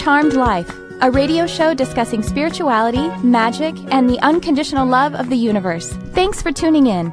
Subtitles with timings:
[0.00, 5.92] Charmed Life, a radio show discussing spirituality, magic, and the unconditional love of the universe.
[6.14, 7.12] Thanks for tuning in.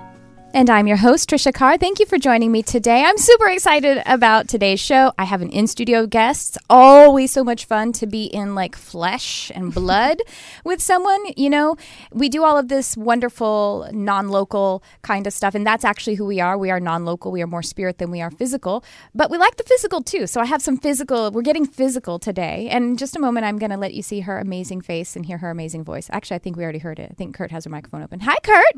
[0.57, 1.77] And I'm your host, Trisha Carr.
[1.77, 3.03] Thank you for joining me today.
[3.03, 5.13] I'm super excited about today's show.
[5.15, 6.55] I have an in studio guest.
[6.55, 10.17] It's always so much fun to be in like flesh and blood
[10.63, 11.23] with someone.
[11.35, 11.75] You know,
[12.11, 16.25] we do all of this wonderful non local kind of stuff, and that's actually who
[16.25, 16.57] we are.
[16.57, 19.57] We are non local, we are more spirit than we are physical, but we like
[19.57, 20.25] the physical too.
[20.25, 22.67] So I have some physical, we're getting physical today.
[22.71, 25.23] And in just a moment, I'm going to let you see her amazing face and
[25.23, 26.09] hear her amazing voice.
[26.11, 27.11] Actually, I think we already heard it.
[27.11, 28.21] I think Kurt has her microphone open.
[28.21, 28.73] Hi, Kurt.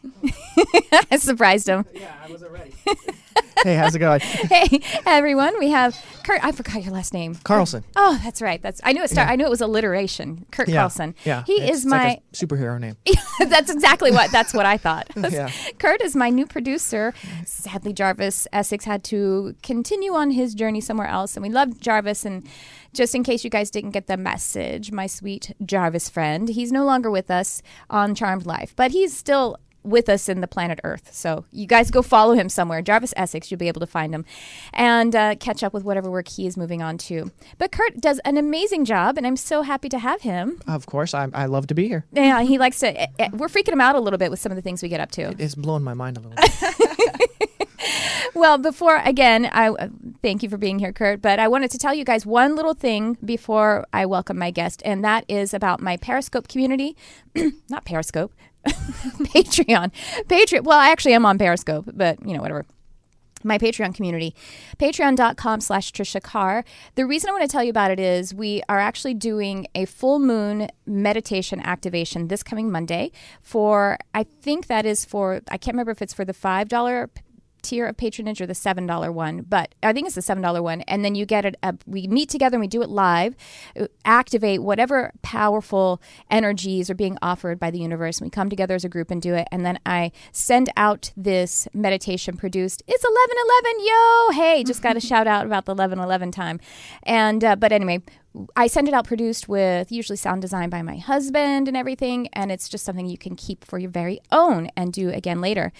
[1.11, 1.85] I surprised him.
[1.93, 2.73] Yeah, I wasn't ready.
[3.63, 4.19] hey, how's it going?
[4.51, 5.57] Hey, everyone.
[5.59, 6.43] We have Kurt.
[6.43, 7.35] I forgot your last name.
[7.43, 7.83] Carlson.
[7.95, 8.61] Oh, that's right.
[8.61, 9.09] That's I knew it.
[9.09, 9.33] Start, Yeah.
[9.33, 10.45] I knew it was alliteration.
[10.51, 11.15] Kurt Yeah, Carlson.
[11.23, 11.43] Yeah.
[11.45, 12.03] He it's- is it's my.
[12.09, 12.97] like a superhero name.
[13.49, 14.31] that's exactly what.
[14.31, 15.07] That's what I thought.
[15.15, 15.49] Yeah.
[15.79, 17.13] Kurt is my new producer.
[17.45, 22.25] Sadly, Jarvis Essex had to continue on his journey somewhere else, and we love Jarvis.
[22.25, 22.45] And
[22.93, 26.83] just in case you guys didn't get the message, my sweet Jarvis friend, he's no
[26.83, 31.09] longer with us on Charmed Life, but he's still with us in the planet Earth.
[31.13, 32.81] So you guys go follow him somewhere.
[32.81, 34.25] Jarvis Essex, you'll be able to find him
[34.73, 37.31] and uh, catch up with whatever work he is moving on to.
[37.57, 40.61] But Kurt does an amazing job, and I'm so happy to have him.
[40.67, 42.05] Of course, I, I love to be here.
[42.11, 42.87] Yeah, he likes to.
[43.01, 44.89] eh, eh, We're freaking him out a little bit with some of the things we
[44.89, 45.33] get up to.
[45.37, 47.49] It's blowing my mind a little bit.
[48.33, 49.89] Well, before again, I uh,
[50.21, 51.21] thank you for being here, Kurt.
[51.21, 54.81] But I wanted to tell you guys one little thing before I welcome my guest,
[54.85, 56.95] and that is about my Periscope community.
[57.69, 58.33] Not Periscope,
[58.65, 59.91] Patreon.
[60.27, 60.63] Patreon.
[60.63, 62.65] Well, I actually am on Periscope, but you know, whatever.
[63.43, 64.35] My Patreon community,
[64.77, 66.63] patreon.com slash Trisha Carr.
[66.93, 69.85] The reason I want to tell you about it is we are actually doing a
[69.85, 75.73] full moon meditation activation this coming Monday for, I think that is for, I can't
[75.73, 77.09] remember if it's for the $5
[77.61, 80.61] tier of patronage or the seven dollar one, but I think it's the seven dollar
[80.61, 80.81] one.
[80.81, 81.55] And then you get it.
[81.63, 83.35] Uh, we meet together and we do it live,
[83.79, 88.19] uh, activate whatever powerful energies are being offered by the universe.
[88.19, 89.47] And we come together as a group and do it.
[89.51, 92.83] And then I send out this meditation produced.
[92.87, 94.31] It's eleven eleven, yo!
[94.31, 96.59] Hey, just got a shout out about the eleven eleven time.
[97.03, 98.01] And uh, but anyway.
[98.55, 102.51] I send it out produced with usually sound design by my husband and everything, and
[102.51, 105.73] it's just something you can keep for your very own and do again later.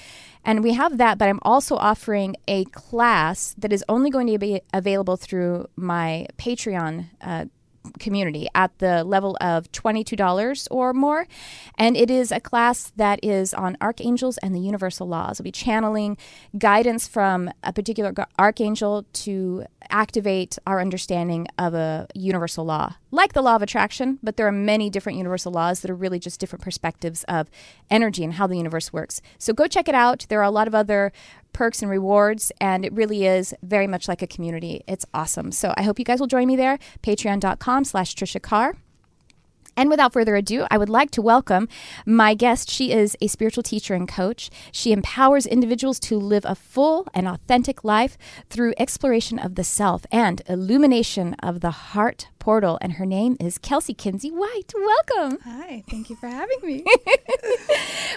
[0.44, 4.38] And we have that, but I'm also offering a class that is only going to
[4.38, 7.46] be available through my Patreon uh,
[8.00, 11.28] community at the level of $22 or more.
[11.78, 15.40] And it is a class that is on archangels and the universal laws.
[15.40, 16.18] We'll be channeling
[16.58, 23.42] guidance from a particular archangel to activate our understanding of a universal law, like the
[23.42, 26.64] law of attraction, but there are many different universal laws that are really just different
[26.64, 27.50] perspectives of
[27.90, 29.22] energy and how the universe works.
[29.38, 30.26] So go check it out.
[30.30, 31.12] There are a lot of other
[31.54, 34.84] perks and rewards, and it really is very much like a community.
[34.88, 35.52] It's awesome.
[35.52, 36.80] So I hope you guys will join me there.
[37.04, 38.76] Patreon.com slash Trisha Carr.
[39.78, 41.70] And without further ado, I would like to welcome
[42.06, 42.70] my guest.
[42.70, 44.50] She is a spiritual teacher and coach.
[44.72, 48.18] She empowers individuals to live a full and authentic life
[48.50, 52.78] through exploration of the self and illumination of the heart portal.
[52.82, 54.74] And her name is Kelsey Kinsey White.
[54.76, 55.38] Welcome.
[55.46, 56.84] Hi, thank you for having me.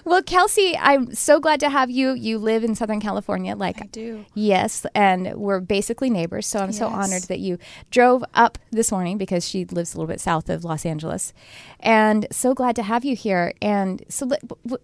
[0.04, 2.12] Well, Kelsey, I'm so glad to have you.
[2.12, 4.26] You live in Southern California, like I do.
[4.34, 6.46] Yes, and we're basically neighbors.
[6.46, 7.58] So I'm so honored that you
[7.90, 11.32] drove up this morning because she lives a little bit south of Los Angeles.
[11.80, 13.54] And so glad to have you here.
[13.62, 14.28] And so,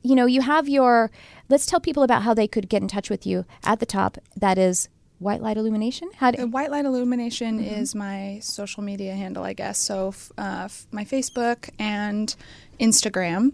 [0.02, 1.10] you know, you have your,
[1.48, 4.16] let's tell people about how they could get in touch with you at the top.
[4.36, 4.88] That is
[5.20, 6.10] White Light Illumination.
[6.16, 7.74] How do, White Light Illumination Mm-hmm.
[7.80, 9.78] is my social media handle, I guess.
[9.78, 12.34] So, f- uh, f- my Facebook and
[12.80, 13.52] Instagram.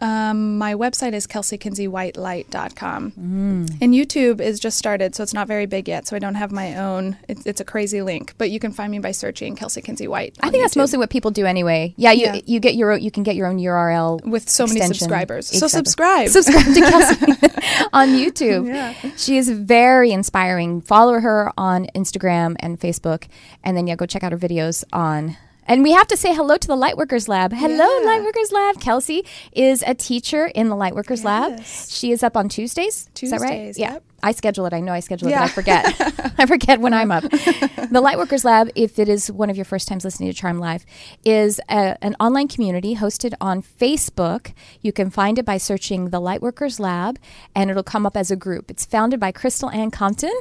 [0.00, 3.12] Um, my website is kelseykinseywhitelight.com.
[3.12, 3.78] Mm.
[3.80, 6.06] And YouTube is just started, so it's not very big yet.
[6.06, 7.16] So I don't have my own.
[7.28, 10.36] It's, it's a crazy link, but you can find me by searching Kelsey Kinsey White.
[10.40, 10.78] I think that's YouTube.
[10.78, 11.94] mostly what people do anyway.
[11.96, 12.40] Yeah, you Yeah.
[12.46, 15.46] you get your own, you can get your own URL with so many subscribers.
[15.48, 16.28] So subscribe.
[16.28, 17.26] subscribe to Kelsey
[17.92, 18.66] on YouTube.
[18.66, 18.94] Yeah.
[19.16, 20.80] She is very inspiring.
[20.80, 23.28] Follow her on Instagram and Facebook,
[23.62, 25.36] and then yeah, go check out her videos on.
[25.66, 27.52] And we have to say hello to the Lightworkers Lab.
[27.52, 28.06] Hello, Yeah.
[28.06, 28.80] Lightworkers Lab.
[28.80, 31.62] Kelsey is a teacher in the Lightworkers Lab.
[31.64, 33.08] She is up on Tuesdays.
[33.20, 33.48] is that right?
[33.66, 33.98] Tuesdays, Yeah.
[34.24, 34.72] I schedule it.
[34.72, 35.40] I know I schedule it, Yeah.
[35.40, 36.32] but I forget.
[36.38, 37.22] I forget when I'm up.
[37.30, 40.84] the Lightworkers Lab, if it is one of your first times listening to Charmed Life,
[41.24, 44.52] is a, an online community hosted on Facebook.
[44.80, 47.18] You can find it by searching the Lightworkers Lab,
[47.54, 48.70] and it'll come up as a group.
[48.70, 50.34] It's founded by Crystal Ann Compton.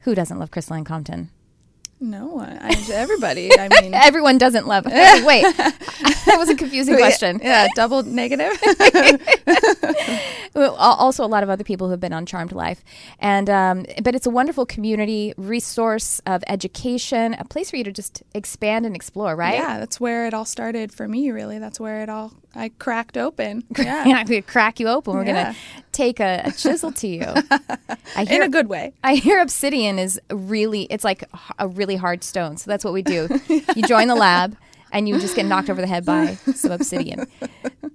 [0.00, 1.30] Who doesn't love Crystal Ann Compton?
[1.98, 2.58] No one.
[2.60, 3.50] I, everybody.
[3.58, 4.84] I mean, Everyone doesn't love.
[4.84, 4.92] Wait,
[5.56, 7.40] that was a confusing question.
[7.42, 8.52] Yeah, double negative.
[10.56, 12.82] Also a lot of other people who have been on Charmed Life,
[13.18, 17.92] and um, but it's a wonderful community resource of education, a place for you to
[17.92, 19.36] just expand and explore.
[19.36, 19.56] Right?
[19.56, 21.30] Yeah, that's where it all started for me.
[21.30, 23.62] Really, that's where it all I cracked open.
[23.78, 25.14] Yeah, Yeah, we crack you open.
[25.14, 25.44] We're Yeah.
[25.44, 25.56] gonna
[25.92, 27.22] take a, a chisel to you.
[28.16, 28.92] I in a good way.
[29.04, 31.24] I hear obsidian is really it's like
[31.58, 32.56] a really hard stone.
[32.56, 33.28] So that's what we do.
[33.48, 34.56] You join the lab
[34.92, 37.26] and you just get knocked over the head by some obsidian.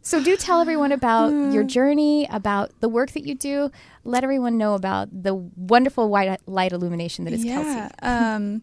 [0.03, 3.71] So do tell everyone about your journey, about the work that you do.
[4.03, 7.61] Let everyone know about the wonderful white light illumination that is yeah.
[7.61, 7.93] Kelsey.
[8.01, 8.61] Um,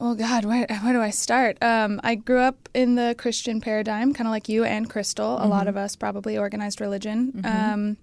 [0.00, 1.58] oh God, where, where do I start?
[1.62, 5.38] Um, I grew up in the Christian paradigm, kind of like you and Crystal.
[5.42, 7.40] A lot of us probably organized religion.
[7.44, 7.96] Um,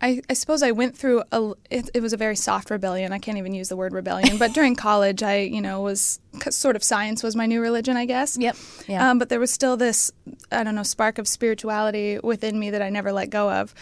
[0.00, 1.52] I, I suppose I went through a.
[1.70, 3.12] It, it was a very soft rebellion.
[3.12, 4.38] I can't even use the word rebellion.
[4.38, 6.20] But during college, I you know was
[6.50, 8.38] sort of science was my new religion, I guess.
[8.38, 8.56] Yep.
[8.86, 9.10] Yeah.
[9.10, 10.12] Um, but there was still this,
[10.52, 13.74] I don't know, spark of spirituality within me that I never let go of.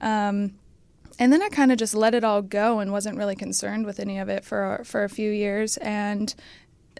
[0.00, 0.54] Um,
[1.18, 4.00] and then I kind of just let it all go and wasn't really concerned with
[4.00, 6.34] any of it for for a few years, and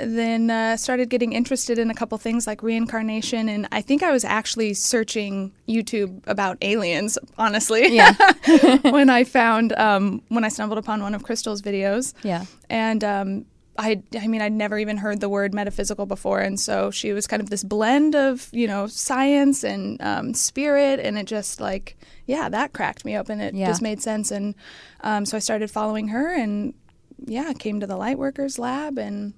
[0.01, 3.49] then uh, started getting interested in a couple things like reincarnation.
[3.49, 7.95] And I think I was actually searching YouTube about aliens, honestly.
[7.95, 8.15] Yeah.
[8.83, 12.45] when I found um, when I stumbled upon one of Crystal's videos, yeah.
[12.71, 13.45] and um,
[13.77, 17.27] I, I mean, I'd never even heard the word metaphysical before, and so she was
[17.27, 21.97] kind of this blend of you know science and um, spirit, and it just like
[22.27, 23.41] yeah, that cracked me open.
[23.41, 23.67] It Yeah.
[23.69, 24.55] just made sense, and
[25.03, 26.75] um, so I started following her, and
[27.25, 29.35] yeah, came to the Lightworkers Lab, and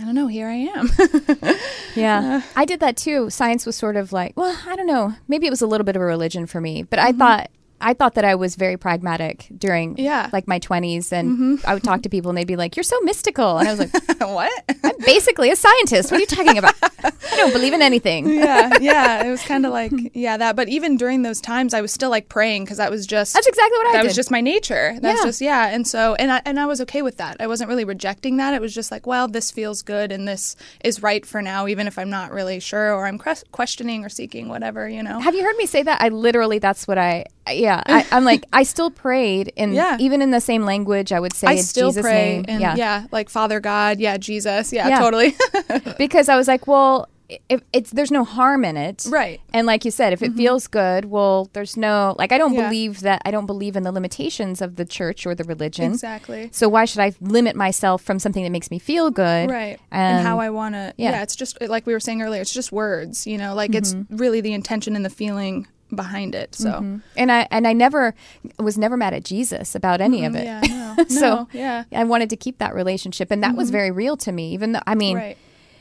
[0.00, 0.90] I don't know, here I am.
[1.94, 2.36] Yeah.
[2.36, 3.30] Uh, I did that too.
[3.30, 5.14] Science was sort of like, well, I don't know.
[5.28, 7.18] Maybe it was a little bit of a religion for me, but I mm-hmm.
[7.18, 7.50] thought
[7.80, 10.28] I thought that I was very pragmatic during Yeah.
[10.32, 11.54] like my 20s and mm-hmm.
[11.66, 13.80] I would talk to people and they'd be like, "You're so mystical." And I was
[13.80, 14.52] like, what?
[14.84, 16.10] I'm basically a scientist.
[16.10, 16.74] What are you talking about?
[17.02, 18.28] I don't believe in anything.
[18.32, 20.56] yeah, yeah, it was kind of like yeah that.
[20.56, 23.46] But even during those times, I was still like praying because that was just That's
[23.46, 23.96] exactly what I did.
[23.98, 24.08] that did.
[24.08, 24.96] was just my nature.
[25.00, 25.26] That's Yeah.
[25.26, 25.68] just yeah.
[25.68, 27.36] And so and I and I was okay with that.
[27.40, 28.54] I wasn't really rejecting that.
[28.54, 31.86] It was just like, well, this feels good and this is right for now, even
[31.86, 35.20] if I'm not really sure or I'm ques- questioning or seeking whatever, you know.
[35.20, 36.00] Have you heard me say that?
[36.02, 37.69] I literally, that's what I, yeah.
[37.86, 39.96] I, I'm like, I still prayed in, Yeah.
[40.00, 42.44] even in the same language, I would say I still Jesus' pray name.
[42.48, 43.06] and yeah.
[43.12, 44.98] like Father God, yeah, Jesus, yeah, Yeah.
[45.00, 45.34] totally,
[45.98, 47.08] because I was like, well,
[47.48, 49.38] if it's there's no harm in it, Right.
[49.38, 49.50] Mm-hmm.
[49.56, 52.64] And like you said, if it feels good, well, there's no like I don't Yeah.
[52.68, 55.92] believe that I don't believe in the limitations of the church or the religion.
[55.92, 56.48] exactly.
[56.52, 59.48] So why should I limit myself from something that makes me feel good?
[59.48, 61.10] right And, and, how i want to yeah.
[61.12, 61.22] yeah.
[61.22, 64.40] it's just like we were saying earlier it's just words you know like it's really
[64.40, 66.98] the intention and the feeling behind it so mm-hmm.
[67.16, 68.14] and I and I never
[68.58, 70.64] was never mad at Jesus about any of mm-hmm.
[70.64, 70.68] it.
[70.68, 73.76] yeah no, So, no yeah I wanted to keep that relationship, and that was mm-hmm.
[73.76, 74.52] very real to me.
[74.52, 75.36] Even though I mean, right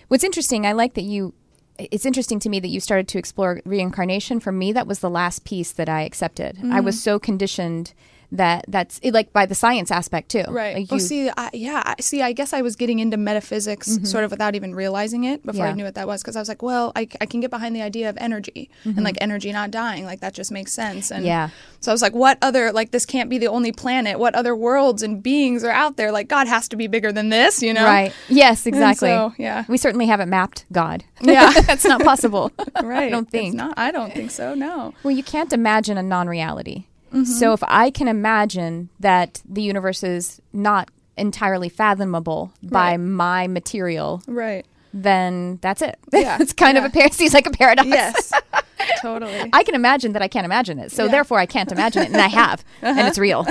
[0.10, 1.34] What's interesting, I like that you.
[1.78, 4.42] It's interesting to me that you started to explore reincarnation.
[4.42, 6.58] For me, that was the last piece that I accepted.
[6.58, 6.86] I Mm-hmm.
[6.86, 7.94] was so conditioned
[8.32, 10.44] that that's it, like by the science aspect too.
[10.50, 13.90] right Like you- see I, yeah I- see i guess i was getting into metaphysics
[13.90, 14.06] mm-hmm.
[14.06, 15.72] sort of without even realizing it before Yeah.
[15.72, 17.76] i knew what that was because i was like well I, I can get behind
[17.76, 19.04] the idea of energy and mm-hmm.
[19.04, 21.50] like energy not dying like that just makes sense and Yeah.
[21.80, 24.56] so i was like what other like this can't be the only planet what other
[24.56, 27.74] worlds and beings are out there like god has to be bigger than this you
[27.74, 28.14] know right?
[28.28, 29.10] Yes, exactly.
[29.10, 29.66] so, yeah.
[29.68, 31.04] we certainly haven't mapped God.
[31.22, 31.52] Yeah.
[31.62, 32.52] that's not possible.
[32.84, 33.56] right I don't It's think.
[33.56, 36.86] not i don't think so no Well, you can't imagine a non-reality.
[37.10, 37.24] Mm-hmm.
[37.24, 44.22] So if I can imagine that the universe is not entirely fathomable by my material,
[44.28, 45.98] right then that's it.
[46.12, 46.38] Yeah.
[46.42, 47.88] it's kind of a par- seems like a paradox.
[47.88, 48.32] Yes,
[49.02, 49.50] totally.
[49.54, 50.92] I can imagine that I can't imagine it.
[50.92, 51.12] So Yeah.
[51.12, 53.46] therefore I can't imagine it and I have and it's real.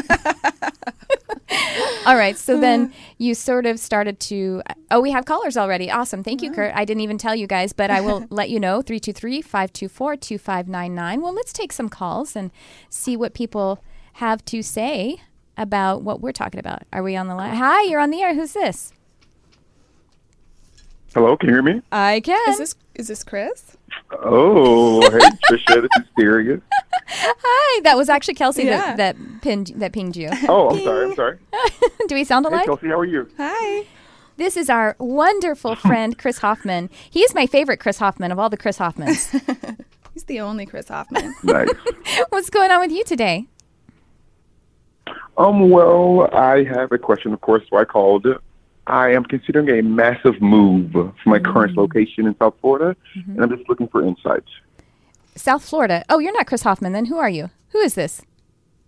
[2.09, 2.39] All right.
[2.39, 5.91] So then you sort of started to Oh, we have callers already.
[5.91, 6.23] Awesome.
[6.23, 6.75] Thank you, Kurt.
[6.75, 11.23] I didn't even tell you guys, but I will let you know 323-524-2599.
[11.23, 12.51] Well, let's take some calls and
[12.89, 13.83] see what people
[14.15, 15.19] have to say
[15.57, 16.83] about what we're talking about.
[16.93, 17.57] Are we on the line?
[17.57, 18.35] Hi, you're on the air.
[18.35, 18.93] Who's this?
[21.15, 21.83] Hello, can you hear me?
[21.91, 22.51] I can.
[22.51, 23.78] Is this is this Chris?
[24.11, 25.19] Oh, hey,
[25.49, 26.61] Trisha, this is Darius.
[27.09, 27.81] Hi.
[27.83, 28.95] That was actually Kelsey Yeah.
[28.97, 30.31] that, that pinned that pinged you.
[30.49, 31.39] Oh, I'm sorry, I'm sorry.
[32.09, 32.67] Do we sound Hey, alike?
[32.67, 33.29] Kelsey, how are you?
[33.39, 33.87] Hi.
[34.37, 36.91] This is our wonderful friend, Chris Hoffman.
[37.11, 39.31] He is my favorite Chris Hoffman of all the Chris Hoffmans.
[40.15, 41.35] He's the only Chris Hoffman.
[41.43, 41.69] Nice.
[42.31, 43.47] What's going on with you today?
[45.37, 48.27] Um, well, I have a question, of course, so I called.
[48.89, 51.81] I am considering a massive move from my current mm-hmm.
[51.81, 53.33] location in South Florida, mm-hmm.
[53.33, 54.49] and I'm just looking for insights.
[55.37, 56.05] South Florida.
[56.09, 57.05] Oh, you're not Chris Hoffman then.
[57.07, 57.51] Who are you?
[57.71, 58.23] Who is this?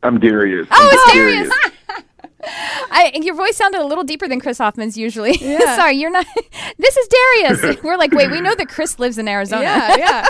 [0.02, 0.66] I'm Darius.
[0.70, 2.04] Oh, I'm it's Darius.
[2.90, 5.36] I, your voice sounded a little deeper than Chris Hoffman's usually.
[5.40, 5.76] Yeah.
[5.76, 6.26] Sorry, you're not.
[6.78, 7.82] This is Darius.
[7.82, 9.62] We're like, wait, we know that Chris lives in Arizona.
[9.62, 10.28] Yeah, yeah.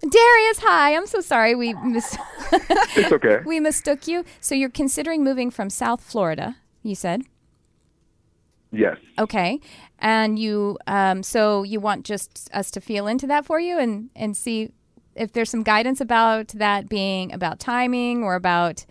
[0.00, 0.96] Darius, hi.
[0.96, 2.16] I'm so sorry we mis-
[2.96, 3.40] It's okay.
[3.44, 4.24] we mistook you.
[4.40, 6.56] So you're considering moving from South Florida.
[6.82, 7.24] You said
[8.76, 8.96] Yes.
[9.18, 9.60] okay,
[9.98, 14.10] and you um, so you want just us to feel into that for you and
[14.14, 14.70] and see
[15.14, 18.84] if there's some guidance about that being about timing or about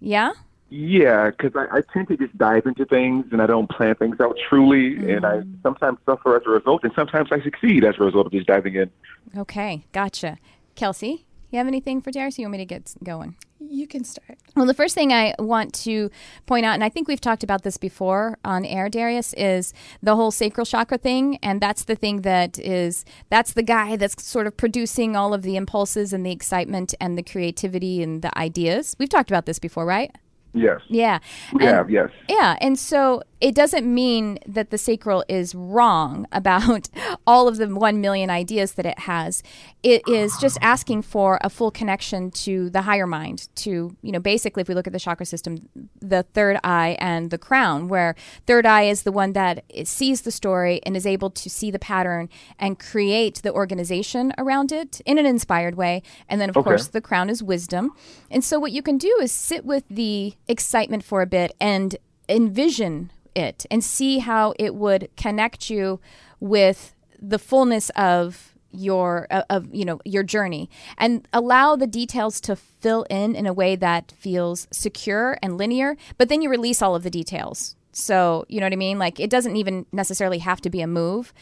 [0.00, 0.32] yeah.
[0.68, 4.20] Yeah, because I, I tend to just dive into things and I don't plan things
[4.20, 8.02] out truly, and I sometimes suffer as a result, and sometimes I succeed as a
[8.02, 8.90] result of just diving in.
[9.36, 10.38] Okay, gotcha.
[10.74, 11.24] Kelsey,
[11.56, 12.38] you have anything for Darius?
[12.38, 13.36] You want me to get going?
[13.58, 14.38] You can start.
[14.54, 16.10] Well, the first thing I want to
[16.44, 19.72] point out, and I think we've talked about this before on air, Darius, is
[20.02, 21.38] the whole sacral chakra thing.
[21.42, 25.42] And that's the thing that is, that's the guy that's sort of producing all of
[25.42, 28.94] the impulses and the excitement and the creativity and the ideas.
[28.98, 30.14] We've talked about this before, right?
[30.52, 30.80] Yes.
[30.88, 31.18] Yeah.
[31.52, 32.10] We And- have, yes.
[32.28, 36.88] yeah, and so it doesn't mean that the sacral is wrong about
[37.26, 39.42] all of the 1 million ideas that it has.
[39.82, 44.20] It is just asking for a full connection to the higher mind, to, you know,
[44.20, 45.68] basically, if we look at the chakra system,
[46.00, 48.14] the third eye and the crown, where
[48.46, 51.78] third eye is the one that sees the story and is able to see the
[51.78, 52.28] pattern
[52.58, 56.02] and create the organization around it in an inspired way.
[56.28, 56.64] And then, of Okay.
[56.64, 57.92] course, the crown is wisdom.
[58.30, 61.96] And so, what you can do is sit with the excitement for a bit and
[62.28, 66.00] envision it and see how it would connect you
[66.40, 70.68] with the fullness of your of- of you know your journey.
[70.98, 75.96] And allow the details to fill in in a way that feels secure and linear
[76.18, 77.76] but then you release all of the details.
[77.92, 78.98] So you know what i mean?
[78.98, 81.32] Like it doesn't even necessarily have to be a move.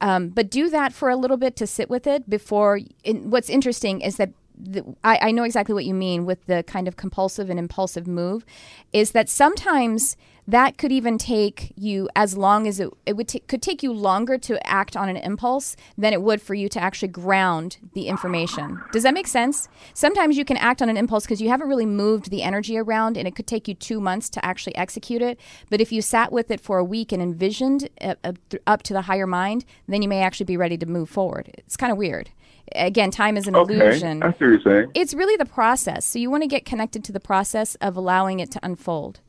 [0.00, 2.80] Um, but do that for a little bit to sit with it before.
[3.02, 6.62] In, what's interesting is that the, I, I know exactly what you mean with the
[6.62, 8.44] kind of compulsive and impulsive move,
[8.92, 10.16] is that sometimes
[10.48, 13.92] that could even take you as long as it it would ta- could take you
[13.92, 18.08] longer to act on an impulse than it would for you to actually ground the
[18.08, 18.80] information.
[18.90, 19.68] Does that make sense?
[19.94, 23.16] Sometimes you can act on an impulse because you haven't really moved the energy around,
[23.18, 25.38] and it could take you two months to actually execute it.
[25.70, 28.82] But if you sat with it for a week and envisioned uh, uh, th- up
[28.84, 31.50] to the higher mind, then you may actually be ready to move forward.
[31.58, 32.30] It's kind of weird.
[32.74, 33.74] Again, time is an Okay.
[33.74, 34.90] illusion I see what you're saying.
[34.94, 36.04] it's really the process.
[36.06, 39.20] So you want to get connected to the process of allowing it to unfold.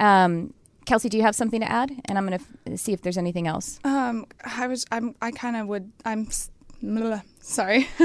[0.00, 0.54] Um,
[0.88, 1.90] Kelsey, do you have something to add?
[2.06, 3.78] And I'm going to f- see if there's anything else.
[3.84, 6.26] Um, I was, I'm, I kind of would, I'm,
[7.42, 7.86] sorry,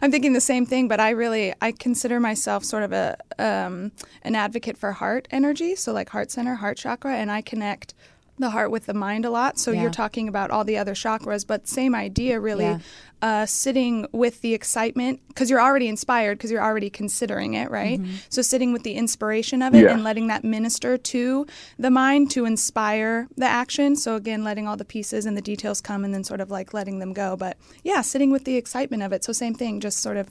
[0.00, 3.92] I'm thinking the same thing, but I really, I consider myself sort of a, um,
[4.22, 7.92] an advocate for heart energy, so like heart center, heart chakra, and I connect
[8.40, 9.58] the heart with the mind a lot.
[9.58, 9.82] So Yeah.
[9.82, 12.64] you're talking about all the other chakras, but same idea, really.
[12.64, 12.78] Yeah.
[13.22, 18.00] Uh, sitting with the excitement because you're already inspired because you're already considering it, right?
[18.00, 18.14] Mm-hmm.
[18.30, 19.92] So sitting with the inspiration of it Yeah.
[19.92, 21.46] and letting that minister to
[21.78, 23.94] the mind to inspire the action.
[23.96, 26.72] So again, letting all the pieces and the details come and then sort of like
[26.72, 27.36] letting them go.
[27.36, 29.22] But yeah, sitting with the excitement of it.
[29.22, 30.30] So same thing, just sort of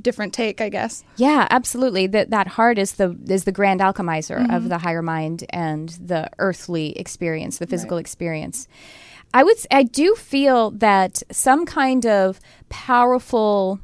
[0.00, 1.04] different take, I guess.
[1.16, 2.06] Yeah, absolutely.
[2.06, 4.68] That that heart is the is the grand alchemizer of mm-hmm.
[4.68, 8.68] the higher mind and the earthly experience, the physical experience.
[9.32, 13.80] I would I do feel that some kind of powerful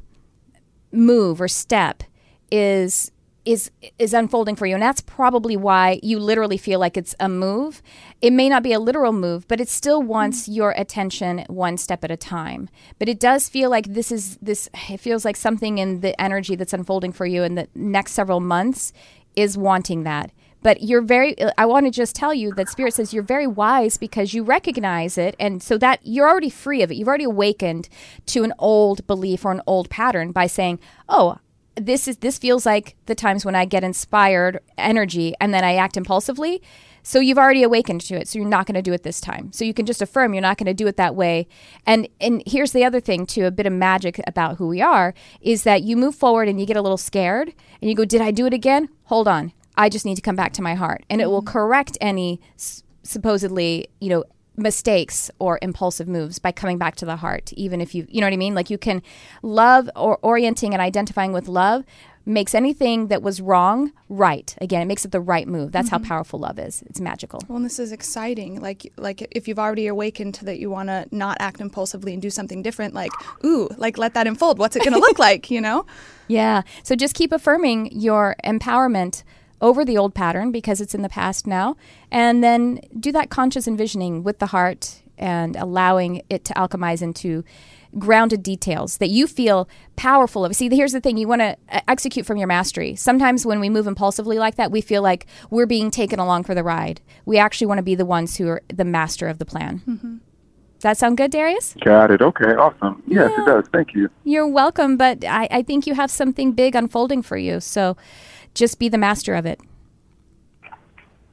[0.92, 2.02] move or step
[2.50, 3.12] is
[3.46, 4.74] is is unfolding for you.
[4.74, 7.80] And that's probably why you literally feel like it's a move.
[8.20, 10.56] It may not be a literal move but it still wants mm.
[10.56, 12.68] your attention one step at a time.
[12.98, 16.56] But it does feel like this is this it feels like something in the energy
[16.56, 18.92] that's unfolding for you in the next several months
[19.36, 20.32] is wanting that.
[20.62, 23.96] But you're very i want to just tell you that spirit says you're very wise
[23.96, 25.36] because you recognize it.
[25.38, 26.96] And so that you're already free of it.
[26.96, 27.88] You've already awakened
[28.26, 31.38] to an old belief or an old pattern by saying oh
[31.76, 35.74] this is this feels like the times when i get inspired energy and then i
[35.74, 36.62] act impulsively.
[37.02, 39.52] So you've already awakened to it so you're not going to do it this time.
[39.52, 41.46] So you can just affirm you're not going to do it that way.
[41.86, 45.14] And and here's the other thing too a bit of magic about who we are
[45.40, 48.20] is that you move forward and you get a little scared and you go did
[48.20, 48.88] i do it again?
[49.04, 49.52] Hold on.
[49.76, 51.52] I just need to come back to my heart, and it will mm-hmm.
[51.52, 52.40] correct any
[53.02, 54.24] supposedly, you know,
[54.56, 57.52] mistakes or impulsive moves by coming back to the heart.
[57.54, 59.02] Even if you, you know what I mean, like you can
[59.42, 61.84] love or orienting and identifying with love
[62.28, 64.56] makes anything that was wrong right.
[64.60, 65.70] Again, it makes it the right move.
[65.70, 66.08] That's how mm-hmm.
[66.08, 66.82] powerful love is.
[66.86, 67.40] It's magical.
[67.46, 68.60] Well, and this is exciting.
[68.60, 72.20] Like, like if you've already awakened to that, you want to not act impulsively and
[72.20, 72.94] do something different.
[72.94, 73.12] Like,
[73.44, 74.58] ooh, like let that unfold.
[74.58, 75.50] What's it going to look like?
[75.52, 75.86] You know?
[76.26, 76.62] Yeah.
[76.82, 79.22] So just keep affirming your empowerment
[79.60, 81.76] over the old pattern because it's in the past now.
[82.10, 87.42] And then do that conscious envisioning with the heart and allowing it to alchemize into
[87.98, 90.54] grounded details that you feel powerful of.
[90.54, 91.56] See, here's the thing you want to
[91.88, 92.94] execute from your mastery.
[92.94, 96.54] Sometimes when we move impulsively like that, we feel like we're being taken along for
[96.54, 97.00] the ride.
[97.24, 100.20] We actually want to be the ones who are the master of the plan.
[100.76, 101.74] Does that sound good, Darius?
[101.82, 102.20] Got it.
[102.20, 103.02] Okay, awesome.
[103.06, 103.64] Yes, it does.
[103.72, 104.10] Thank you.
[104.24, 107.60] You're welcome, but I, I think you have something big unfolding for you.
[107.60, 107.96] So
[108.56, 109.60] just be the master of it.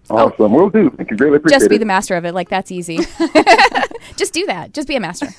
[0.10, 0.34] Awesome.
[0.40, 0.48] Oh.
[0.50, 0.90] we'll do.
[0.92, 1.18] Thank you.
[1.18, 1.60] Greatly appreciate Oh.
[1.62, 1.80] Just be it.
[1.80, 2.34] the master of it.
[2.34, 2.98] Like, that's easy.
[4.18, 4.74] just do that.
[4.74, 5.28] Just be a master.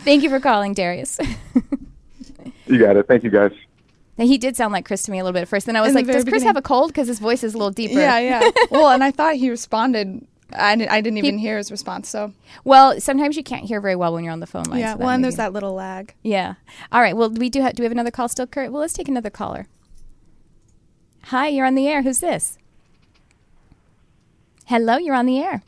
[0.00, 1.18] Thank you for calling, Darius.
[2.66, 3.06] you got it.
[3.06, 3.52] Thank you, guys.
[4.18, 5.66] And he did sound like Chris to me a little bit at first.
[5.66, 6.46] Then I was In like, very does Chris beginning.
[6.48, 6.88] have a cold?
[6.88, 7.98] Because his voice is a little deeper.
[8.00, 8.50] Yeah, yeah.
[8.70, 10.26] well, and I thought he responded.
[10.54, 12.10] I didn't, I didn't even hear his response.
[12.10, 12.32] So
[12.64, 14.80] Well, sometimes you can't hear very well when you're on the phone line.
[14.80, 14.92] yeah.
[14.94, 16.14] so Well, and may there's that little lag.
[16.22, 16.54] Yeah.
[16.92, 17.16] All right.
[17.16, 17.74] Well, we do have.
[17.74, 18.70] Do we have another call still, Kurt?
[18.70, 19.66] Well, let's take another caller.
[21.26, 22.02] Hi, you're on the air.
[22.02, 22.58] Who's this?
[24.66, 25.62] Hello, you're on the air.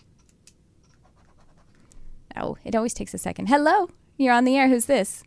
[2.37, 3.47] Oh, it always takes a second.
[3.47, 4.69] Hello, you're on the air.
[4.69, 5.23] Who's this?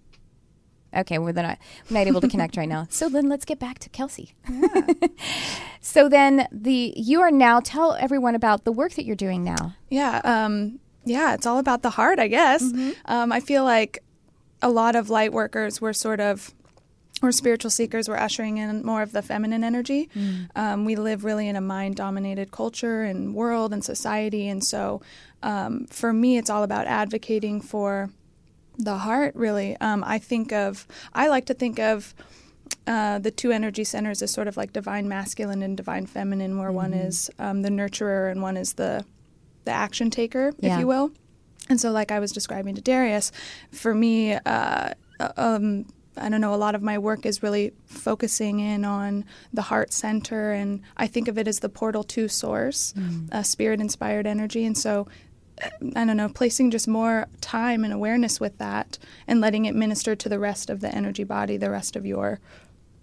[0.95, 1.57] Okay, we're not
[1.89, 2.87] we're not able to connect right now.
[2.89, 4.33] So then let's get back to Kelsey.
[5.81, 9.75] so then the you are now tell everyone about the work that you're doing now.
[9.89, 12.63] Yeah, um, yeah, it's all about the heart, I guess.
[13.05, 14.03] Um, I feel like
[14.61, 16.53] a lot of light workers were sort of,
[17.23, 20.09] or spiritual seekers were ushering in more of the feminine energy.
[20.55, 24.47] Um, we live really in a mind dominated culture and world and society.
[24.47, 25.01] And so
[25.41, 28.09] um, for me, it's all about advocating for
[28.77, 29.75] the heart, really.
[29.81, 32.13] Um, I think of, I like to think of,
[32.85, 36.71] uh, the two energy centers as sort of like divine masculine and divine feminine, where
[36.71, 39.03] one is um, the nurturer and one is the
[39.65, 40.75] the action taker, Yeah.
[40.75, 41.11] if you will.
[41.69, 43.31] And so, like I was describing to Darius,
[43.71, 44.93] for me, uh,
[45.35, 45.85] um,
[46.17, 49.93] I don't know, a lot of my work is really focusing in on the heart
[49.93, 52.93] center, and I think of it as the portal to source,
[53.31, 54.65] uh, spirit inspired energy.
[54.65, 55.07] And so,
[55.95, 58.97] I don't know, placing just more time and awareness with that
[59.27, 62.39] and letting it minister to the rest of the energy body, the rest of your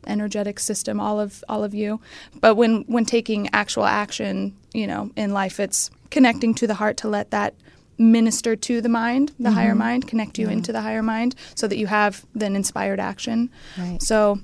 [0.06, 1.98] energetic system all of all of you
[2.38, 6.98] but when when taking actual action you know in life it's connecting to the heart
[6.98, 7.54] to let that
[7.98, 11.76] minister to the mind the higher mind connect you into the higher mind so that
[11.78, 14.02] you have then inspired action Right.
[14.02, 14.40] so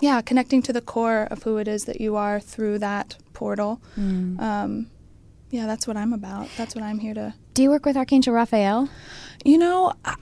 [0.00, 3.80] yeah connecting to the core of who it is that you are through that portal
[3.96, 4.90] um,
[5.50, 8.34] yeah that's what i'm about that's what i'm here to Do you work with Archangel
[8.34, 8.88] Raphael?
[9.44, 10.16] you know, I-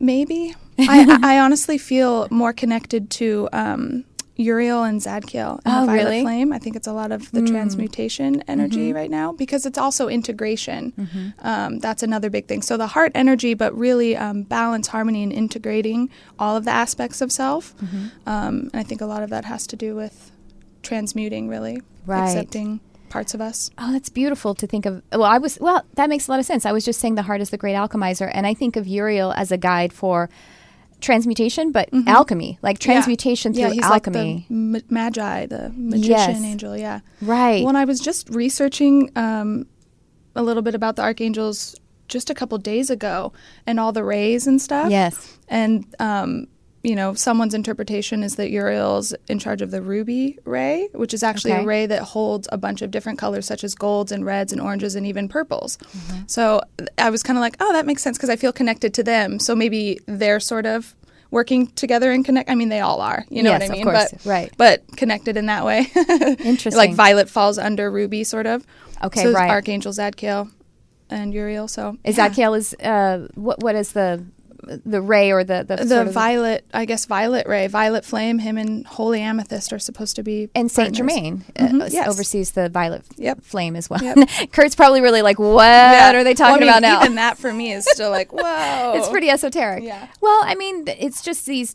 [0.00, 0.54] maybe.
[0.78, 4.04] I, I I honestly feel more connected to um,
[4.36, 6.22] Uriel and Zadkiel and Oh, the Violet really?
[6.22, 6.52] Flame.
[6.52, 8.96] I think it's a lot of the transmutation energy Mm-hmm.
[8.96, 10.92] right now because it's also integration.
[11.40, 12.60] Um, that's another big thing.
[12.62, 17.20] So the heart energy, but really um, balance, harmony, and integrating all of the aspects
[17.20, 17.76] of self.
[17.76, 18.06] Mm-hmm.
[18.28, 20.32] Um, and I think a lot of that has to do with
[20.82, 22.24] transmuting, really, Right.
[22.28, 23.70] accepting parts of us.
[23.78, 25.02] Oh, that's beautiful to think of.
[25.12, 25.84] Well, I was well.
[25.94, 26.66] That makes a lot of sense.
[26.66, 29.32] I was just saying the heart is the great alchemizer, and I think of Uriel
[29.32, 30.28] as a guide for
[31.04, 33.60] transmutation, but alchemy, like transmutation Mm-hmm.
[33.60, 33.66] yeah.
[33.68, 34.34] through he's alchemy.
[34.34, 36.42] like the ma- magi, the magician Yes.
[36.42, 36.76] angel.
[36.76, 37.00] Yeah.
[37.22, 37.64] right.
[37.64, 39.66] When I was just researching um,
[40.34, 41.76] a little bit about the archangels
[42.08, 43.32] just a couple days ago
[43.66, 44.90] and all the rays and stuff.
[44.90, 45.38] yes.
[45.48, 46.48] And, um,
[46.84, 51.22] you know, someone's interpretation is that Uriel's in charge of the ruby ray, which is
[51.22, 51.62] actually Okay.
[51.62, 54.60] a ray that holds a bunch of different colors, such as golds and reds and
[54.60, 55.78] oranges and even purples.
[55.78, 56.22] Mm-hmm.
[56.26, 56.60] So
[56.98, 59.38] I was kind of like, oh, that makes sense because I feel connected to them.
[59.38, 60.94] So maybe they're sort of
[61.30, 62.48] working together and connect.
[62.50, 63.24] I mean, they all are.
[63.28, 63.88] You know Yes, what I mean?
[63.88, 64.12] of course.
[64.12, 64.52] But Right.
[64.56, 65.86] But connected in that way.
[66.44, 66.76] Interesting.
[66.76, 68.64] like Violet falls under Ruby, sort of.
[69.02, 69.50] Okay, so right.
[69.50, 70.50] Archangel Zadkiel
[71.10, 71.66] and Uriel.
[71.66, 72.28] So Is yeah.
[72.28, 73.60] Zadkiel is uh, what?
[73.62, 74.24] What is the
[74.84, 76.64] the ray or the the, the sort of violet?
[76.74, 78.38] I guess Violet Ray, Violet Flame.
[78.38, 80.48] Him and Holy Amethyst are supposed to be.
[80.54, 81.14] and Saint partners.
[81.14, 82.08] Germain Mhm, uh, yes.
[82.08, 83.42] oversees the violet Yep.
[83.42, 84.02] flame as well.
[84.02, 84.28] Yep.
[84.52, 85.64] Kurt's probably really like, what
[86.14, 87.00] are they Well, I talking mean, about now?
[87.02, 88.92] Even that for me is still like, whoa.
[88.96, 89.84] it's pretty esoteric.
[89.84, 90.06] Yeah.
[90.20, 91.74] Well, I mean, it's just these,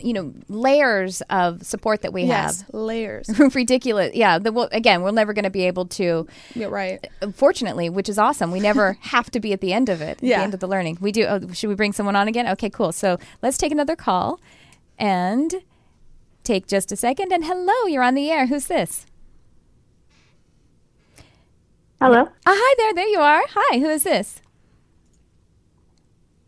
[0.00, 3.28] you know, layers of support that we yes, layers.
[3.36, 3.54] have.
[3.54, 4.14] Ridiculous.
[4.14, 4.38] Yeah.
[4.38, 7.06] The, well, again, we're never going to be able to, You're right.
[7.34, 8.50] fortunately, which is awesome.
[8.50, 10.38] We never have to be at the end of it, at Yeah.
[10.38, 10.98] the end of the learning.
[11.00, 11.24] We do.
[11.26, 12.48] Oh, should we bring someone on again?
[12.48, 12.92] Okay, cool.
[12.92, 14.40] So let's take another call
[14.98, 15.54] and
[16.44, 17.32] take just a second.
[17.32, 18.46] And hello, you're on the air.
[18.46, 19.06] Who's this?
[22.00, 22.22] Hello.
[22.22, 22.94] Uh, hi there.
[22.94, 23.42] There you are.
[23.50, 23.78] Hi.
[23.78, 24.40] Who is this?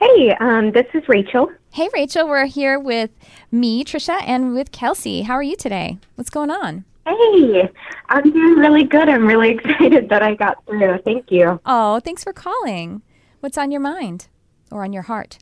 [0.01, 1.51] Hey, um, this is Rachel.
[1.73, 2.27] Hey, Rachel.
[2.27, 3.11] We're here with
[3.53, 5.23] me, Trisha, and with Kelsey.
[5.23, 5.99] How are you today?
[6.17, 6.85] What's going on?
[7.07, 7.71] Hey,
[8.09, 9.09] I'm doing really good.
[9.09, 10.99] I'm really excited that I got through.
[11.05, 11.61] Thank you.
[11.65, 13.03] Oh, thanks for calling.
[13.39, 14.27] What's on your mind
[14.73, 15.39] or on your heart?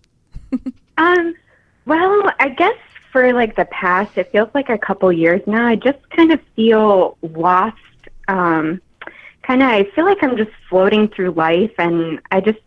[0.99, 1.37] Um,
[1.87, 2.75] well, I guess
[3.13, 5.65] for like the past, it feels like a couple years now.
[5.65, 7.77] I just kind of feel lost.
[8.27, 8.83] Um,
[9.45, 12.59] kind of, I feel like I'm just floating through life, and I just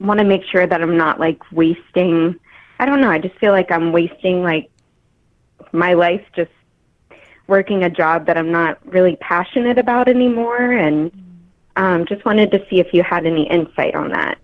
[0.00, 2.38] want to make sure that I'm not like wasting
[2.82, 3.12] I don't know.
[3.12, 4.68] I just feel like I'm wasting like
[5.70, 6.50] my life just
[7.46, 11.12] working a job that I'm not really passionate about anymore, and
[11.76, 14.36] um, just wanted to see if you had any insight on that.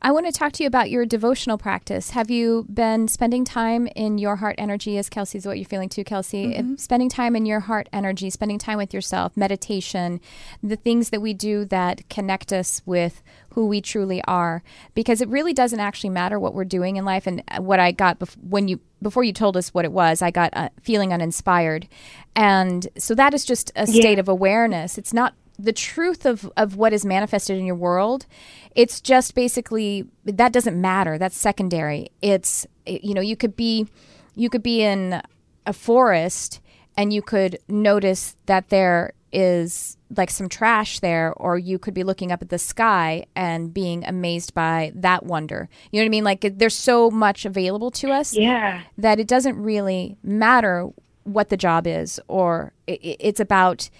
[0.00, 2.10] I want to talk to you about your devotional practice.
[2.10, 6.04] Have you been spending time in your heart energy, as Kelsey's what you're feeling too,
[6.04, 6.54] Kelsey?
[6.54, 10.20] If Spending time in your heart energy, spending time with yourself, meditation,
[10.62, 13.22] the things that we do that connect us with
[13.54, 14.62] who we truly are.
[14.94, 17.26] Because it really doesn't actually matter what we're doing in life.
[17.26, 20.30] And what I got bef- when you before you told us what it was, I
[20.30, 21.88] got uh, feeling uninspired,
[22.34, 24.98] and so that is just a state of awareness.
[24.98, 28.26] It's not the truth of, of what is manifested in your world
[28.74, 31.18] it's just basically that doesn't matter.
[31.18, 32.10] That's secondary.
[32.22, 33.88] It's you know you could be
[34.36, 35.20] you could be in
[35.66, 36.60] a forest
[36.96, 42.04] and you could notice that there is like some trash there or you could be
[42.04, 45.68] looking up at the sky and being amazed by that wonder.
[45.90, 46.24] You know what i mean?
[46.24, 48.82] Like there's so much available to us Yeah.
[48.96, 50.88] that it doesn't really matter
[51.24, 53.90] what the job is or i i- it's about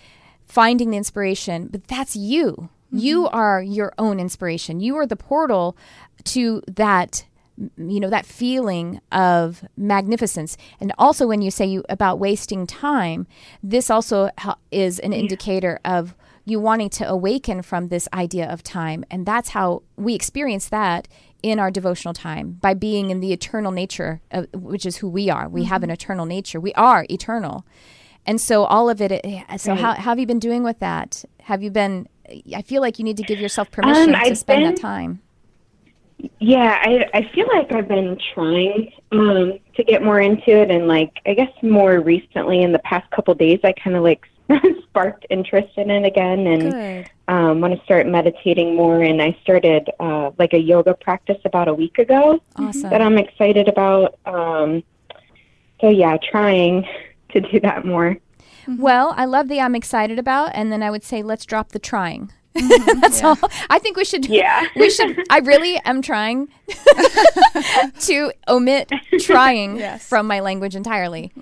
[0.48, 2.68] finding the inspiration but that's you.
[2.90, 3.36] You mm-hmm.
[3.36, 4.80] are your own inspiration.
[4.80, 5.76] You are the portal
[6.24, 7.24] to that
[7.76, 10.56] you know that feeling of magnificence.
[10.80, 13.26] And also when you say you about wasting time
[13.62, 14.30] this also
[14.70, 16.14] is an indicator of
[16.48, 19.04] you wanting to awaken from this idea of time.
[19.10, 21.06] And that's how we experience that
[21.42, 25.30] in our devotional time by being in the eternal nature of, which is who we
[25.30, 25.48] are.
[25.48, 25.94] We have an mm-hmm.
[25.94, 26.58] eternal nature.
[26.58, 27.64] We are eternal
[28.26, 29.24] and so all of it
[29.58, 31.24] so how, how have you been doing with that?
[31.40, 32.08] Have you been
[32.54, 35.20] i feel like you need to give yourself permission to I've spend that time.
[36.40, 40.88] Yeah, I I feel like I've been trying um to get more into it and
[40.88, 44.26] like I guess more recently in the past couple days I kind of like
[44.82, 49.88] sparked interest in it again and um want to start meditating more and I started
[50.00, 52.90] uh like a yoga practice about a week ago awesome.
[52.90, 54.82] that I'm excited about um
[55.80, 56.84] so yeah, trying
[57.32, 58.16] to do that more.
[58.66, 61.78] Well, I love the I'm excited about, and then I would say let's drop the
[61.78, 62.30] trying.
[62.54, 63.00] Mm-hmm.
[63.00, 63.36] That's all.
[63.70, 64.26] I think we should.
[64.26, 64.66] Yeah.
[64.76, 65.16] we should.
[65.30, 66.48] I really am trying
[68.00, 70.06] to omit trying Yes.
[70.08, 71.32] from my language entirely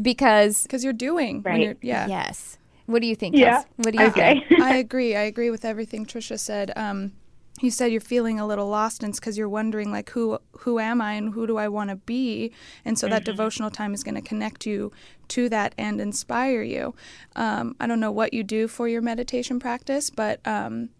[0.00, 1.62] because because you're doing when Right.
[1.62, 2.58] you're, yeah yes.
[2.86, 3.36] What do you think?
[3.36, 3.62] Yeah.
[3.62, 3.64] Kels?
[3.76, 4.44] What do you Okay.
[4.48, 4.60] think?
[4.62, 5.14] I agree.
[5.14, 6.72] I agree with everything Trisha said.
[6.76, 7.12] Um,
[7.60, 10.78] you said you're feeling a little lost, and it's because you're wondering, like, who who
[10.78, 12.52] am I and who do I want to be?
[12.84, 14.92] And so that devotional time is going to connect you
[15.28, 16.94] to that and inspire you.
[17.36, 20.90] Um, I don't know what you do for your meditation practice, but um,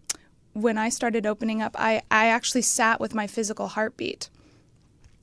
[0.53, 4.29] when I started opening up, I I actually sat with my physical heartbeat,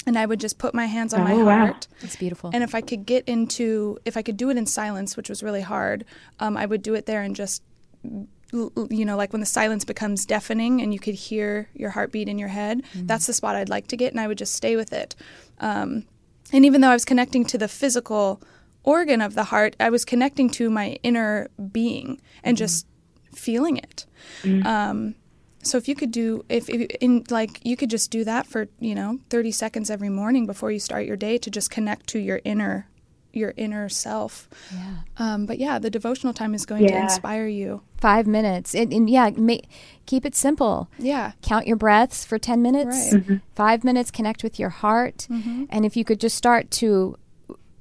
[0.08, 1.58] and I would just put my hands on my Oh, wow.
[1.65, 1.88] heart.
[2.02, 2.52] It's beautiful.
[2.54, 5.41] And if I could get into, if I could do it in silence, which was
[5.43, 6.06] really hard,
[6.39, 7.63] um, I would do it there and just,
[8.04, 11.89] l- l- you know, like when the silence becomes deafening and you could hear your
[11.91, 14.53] heartbeat in your head, that's the spot I'd like to get, and I would just
[14.55, 15.15] stay with it.
[15.60, 16.05] Um,
[16.53, 18.41] and even though I was connecting to the physical
[18.84, 22.86] organ of the heart, I was connecting to my inner being and just
[23.34, 24.05] feeling it.
[24.65, 25.15] Um,
[25.63, 28.67] so if you could do if, if in like you could just do that for
[28.79, 32.19] you know 30 seconds every morning before you start your day to just connect to
[32.19, 32.88] your inner
[33.36, 34.50] your inner self.
[34.74, 34.95] yeah.
[35.17, 37.82] Um, but yeah, the devotional time is going to inspire you.
[37.98, 38.74] Five minutes.
[38.76, 39.58] And, and yeah, ma-
[40.06, 40.89] keep it simple.
[41.00, 41.32] Yeah.
[41.41, 43.24] count your breaths for 10 minutes Right.
[43.24, 43.36] Mm-hmm.
[43.56, 47.17] five minutes connect with your heart and if you could just start to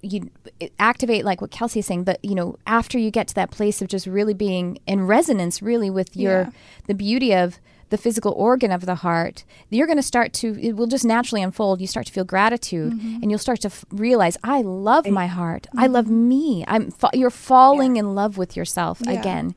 [0.02, 0.30] you
[0.78, 3.80] activate like what kelsey is saying but you know after you get to that place
[3.80, 6.50] of just really being in resonance really with your Yeah.
[6.86, 7.58] the beauty of
[7.90, 11.42] the physical organ of the heart you're going to start to it will just naturally
[11.42, 13.20] unfold you start to feel gratitude Mm-hmm.
[13.22, 17.10] and you'll start to f- realize i love my heart i love me i'm fa-
[17.12, 19.12] you're falling in love with yourself Yeah.
[19.20, 19.54] again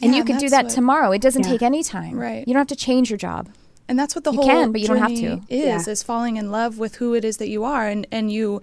[0.00, 1.52] and Yeah, you could do that what- tomorrow it doesn't Yeah.
[1.52, 2.46] take any time Right.
[2.46, 3.48] you don't have to change your job
[3.88, 5.54] And that's what the You whole can, but you don't have journey to.
[5.54, 5.92] is Yeah.
[5.92, 8.60] is falling in love with who it is that you are and and you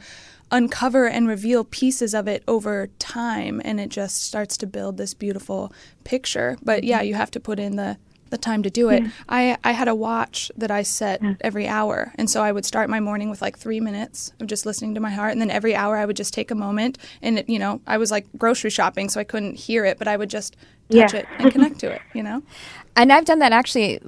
[0.52, 5.14] uncover and reveal pieces of it over time and it just starts to build this
[5.14, 5.72] beautiful
[6.04, 6.58] picture.
[6.62, 7.98] But yeah, you have to put in the
[8.34, 9.04] the time to do it.
[9.30, 12.12] I I had a watch that I set every hour.
[12.16, 15.00] And so I would start my morning with like 3 minutes of just listening to
[15.00, 17.60] my heart and then every hour I would just take a moment and it, you
[17.60, 20.56] know, I was like grocery shopping so I couldn't hear it, but I would just
[20.90, 21.20] touch Yeah.
[21.22, 22.42] it and connect to it, you know?
[22.96, 24.00] and I've done that actually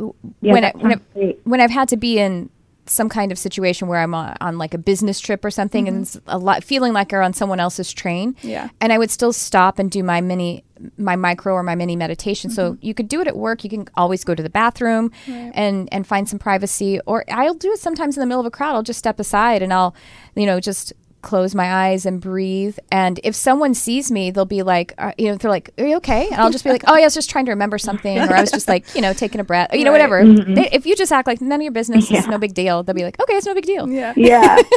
[0.41, 2.49] Yeah, when I, when, I, when I've had to be in
[2.87, 6.21] some kind of situation where I'm on, on like a business trip or something and
[6.27, 8.33] a lot feeling like I'm on someone else's train.
[8.35, 8.47] Mm-hmm.
[8.47, 8.69] Yeah.
[8.79, 10.63] And I would still stop and do my mini
[10.97, 12.49] my micro or my mini meditation.
[12.49, 12.55] Mm-hmm.
[12.55, 13.63] So you could do it at work.
[13.63, 17.71] You can always go to the bathroom and and find some privacy or I'll do
[17.71, 18.75] it sometimes in the middle of a crowd.
[18.75, 19.95] I'll just step aside and I'll
[20.35, 20.93] you know just
[21.25, 22.77] close my eyes and breathe.
[22.91, 25.97] And if someone sees me, they'll be like, uh, you know, they're like, "Are you
[25.97, 28.17] okay?" And I'll just be like, "Oh, yeah, I was just trying to remember something,"
[28.17, 30.07] or I was just like, you know, taking a breath, you know, Right.
[30.09, 30.23] whatever.
[30.55, 32.83] They, if you just act like none of your business, it's no big deal.
[32.83, 34.13] They'll be like, "Okay, it's no big deal." Yeah.
[34.15, 34.61] Yeah.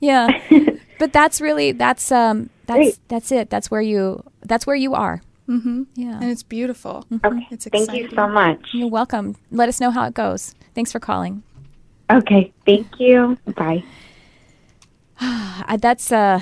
[0.00, 0.28] Yeah.
[0.98, 2.98] but that's really that's um that's Great.
[3.08, 3.48] that's it.
[3.50, 5.22] That's where you that's where you are.
[5.48, 5.84] Mm-hmm.
[5.94, 6.16] Yeah.
[6.20, 7.06] And it's beautiful.
[7.24, 7.46] Okay.
[7.50, 8.60] It's Thank you so much.
[8.72, 9.36] You're welcome.
[9.50, 10.54] Let us know how it goes.
[10.74, 11.42] Thanks for calling.
[12.10, 12.52] Okay.
[12.66, 13.38] Thank you.
[13.56, 13.84] Bye.
[15.78, 16.40] That's uh,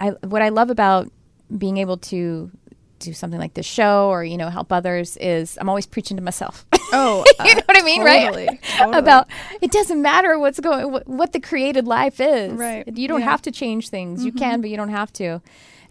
[0.00, 1.10] I what I love about
[1.56, 2.50] being able to
[2.98, 6.22] do something like this show or you know help others is I'm always preaching to
[6.22, 6.66] myself.
[6.90, 8.62] Oh, you know what I mean, totally, right?
[8.62, 8.98] totally.
[8.98, 9.28] About
[9.60, 12.54] it doesn't matter what's going, what, what the created life is.
[12.54, 13.26] Right, You don't yeah.
[13.26, 13.30] Mm-hmm.
[13.30, 14.24] have to change things.
[14.24, 15.42] You can, but you don't have to.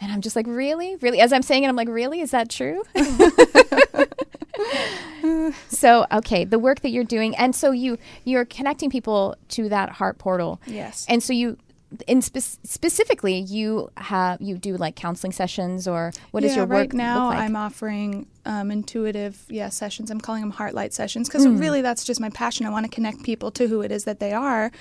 [0.01, 1.21] And I'm just like, really, really.
[1.21, 2.81] As I'm saying it, I'm like, really, is that true?
[5.67, 9.89] so okay, the work that you're doing, and so you you're connecting people to that
[9.89, 10.59] heart portal.
[10.65, 11.05] Yes.
[11.07, 11.57] And so you,
[12.05, 16.71] in spe- specifically, you have you do like counseling sessions, or what yeah, your work
[16.71, 17.39] right now like?
[17.39, 20.11] I'm offering um, intuitive yeah sessions.
[20.11, 21.57] I'm calling them heart light sessions because Hmm.
[21.57, 22.65] really that's just my passion.
[22.65, 24.71] I want to connect people to who it is that they are.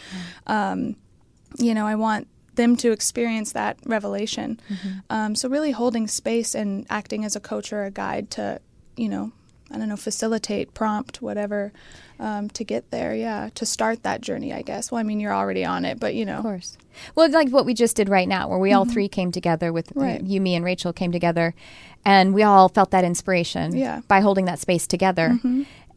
[0.47, 0.97] Um,
[1.59, 4.59] you know, I want them to experience that revelation.
[4.69, 4.99] Mm-hmm.
[5.11, 8.61] Um, so really holding space and acting as a coach or a guide to
[8.97, 9.31] you know
[9.71, 11.73] I don't know facilitate prompt whatever
[12.19, 13.15] um, to get there.
[13.15, 14.53] Yeah, to start that journey.
[14.53, 14.91] I guess.
[14.91, 16.37] Well, I mean you're already on it, but you know.
[16.39, 16.79] Of course.
[17.15, 19.89] Well, like what we just did right now, where we all three came together with
[19.91, 20.01] Mm-hmm.
[20.01, 20.23] Right.
[20.23, 21.55] you, me, and Rachel came together,
[22.05, 23.99] and we all felt that inspiration Yeah.
[23.99, 24.07] Mm-hmm.
[24.09, 25.39] by holding that space together.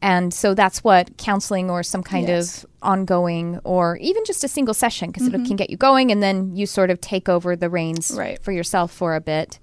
[0.02, 2.64] And so that's what counseling or some kind Yes.
[2.64, 6.24] of ongoing or even just a single session, because it can get you going, and
[6.24, 8.20] then you sort of take over the reins Mm-hmm.
[8.20, 8.36] Right.
[8.36, 8.44] Mm-hmm.
[8.44, 9.60] for yourself for a bit.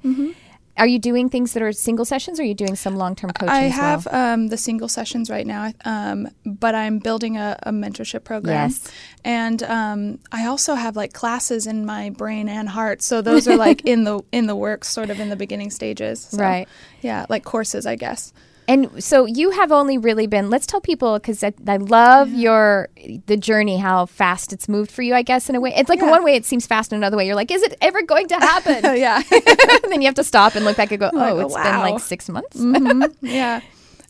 [0.78, 3.30] Are you doing things that are single sessions, or are you doing some long term
[3.30, 3.48] coaching?
[3.48, 3.80] I as well?
[3.80, 8.70] have um, the single sessions right now, um, but I'm building a, a mentorship program.
[8.70, 8.90] Yes.
[9.24, 13.56] And um, I also have like classes in my brain and heart, so those are
[13.56, 16.20] like in the in the works, sort of in the beginning stages.
[16.30, 16.68] So, Right.
[17.00, 18.32] Yeah, like courses, I guess.
[18.68, 20.50] And so you have only really been.
[20.50, 22.88] Let's tell people because I, I love your
[23.26, 25.14] the journey, how fast it's moved for you.
[25.14, 26.10] I guess in a way, it's like Yeah.
[26.10, 28.34] one way it seems fast, and another way you're like, is it ever going to
[28.34, 28.82] happen?
[28.96, 29.22] yeah.
[29.30, 31.78] and then you have to stop and look back and go, oh, Like, it's been
[31.80, 32.56] like six months.
[32.58, 33.14] Mhm.
[33.20, 33.60] yeah.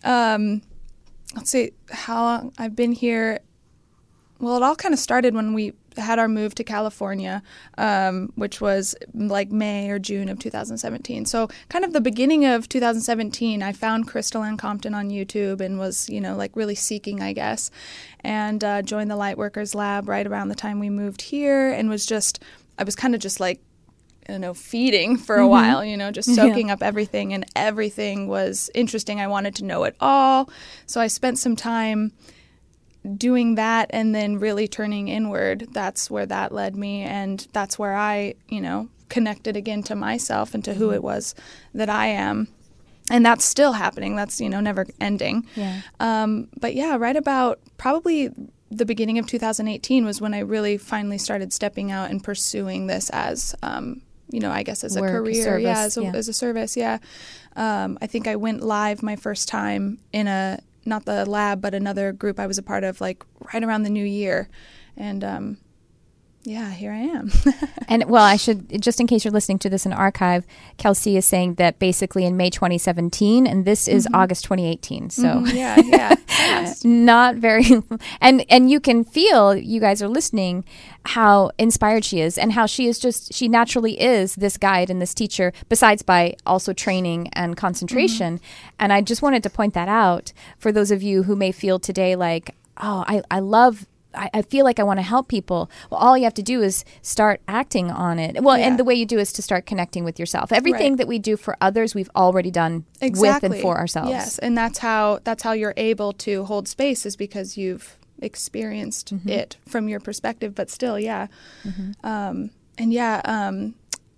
[0.04, 0.62] Um,
[1.34, 3.40] let's see how long I've been here.
[4.38, 7.42] Well, it all kind of started when we had our move to California,
[7.78, 11.26] um, which was like May or June of 2017.
[11.26, 15.78] So, kind of the beginning of 2017, I found Crystal Ann Compton on YouTube and
[15.78, 17.70] was, you know, like really seeking, I guess,
[18.20, 22.06] and uh, joined the Lightworkers Lab right around the time we moved here and was
[22.06, 22.42] just,
[22.78, 23.60] I was kind of just like,
[24.28, 28.26] I don't know, feeding for a while, you know, just soaking up everything, and everything
[28.26, 29.20] was interesting.
[29.20, 30.50] I wanted to know it all.
[30.84, 32.12] So I spent some time
[33.06, 35.68] doing that and then really turning inward.
[35.72, 37.02] That's where that led me.
[37.02, 41.34] And that's where I, you know, connected again to myself and to who it was
[41.74, 42.48] that I am.
[43.10, 44.16] And that's still happening.
[44.16, 45.46] That's, you know, never ending.
[45.54, 45.80] Yeah.
[46.00, 48.30] Um, but yeah, right about probably
[48.70, 53.10] the beginning of 2018 was when I really finally started stepping out and pursuing this
[53.10, 56.12] as, um, you know, I guess as Work, a career, service, yeah, as a, yeah.
[56.14, 56.98] as a service, yeah.
[57.54, 61.74] Um, I think I went live my first time in a not the lab, but
[61.74, 64.48] another group I was a part of, like right around the new year,
[64.96, 65.58] and um,
[66.46, 67.30] yeah, here I am.
[67.88, 70.44] And well, I should just in case you're listening to this in archive,
[70.76, 75.10] Kelsey is saying that basically in May 2017, and this is August 2018.
[75.10, 75.22] So.
[75.22, 77.64] Mhm, yeah, yeah, not very
[78.20, 80.64] and and you can feel you guys are listening
[81.06, 85.00] how inspired she is and how she is just she naturally is this guide and
[85.00, 88.40] this teacher besides by also training and concentration
[88.78, 91.78] and i just wanted to point that out for those of you who may feel
[91.78, 95.70] today like oh i, I love I, I feel like I want to help people.
[95.90, 98.42] Well, all you have to do is start acting on it.
[98.42, 98.66] Well, Yeah.
[98.68, 100.52] and the way you do is to start connecting with yourself.
[100.52, 100.98] Everything Right.
[100.98, 103.48] that we do for others, we've already done exactly.
[103.48, 104.10] with and for ourselves.
[104.10, 109.14] Yes, and that's how that's how you're able to hold space is because you've experienced
[109.14, 109.28] Mm-hmm.
[109.28, 110.54] it from your perspective.
[110.54, 111.26] But still, yeah,
[112.02, 113.74] um, and yeah, um,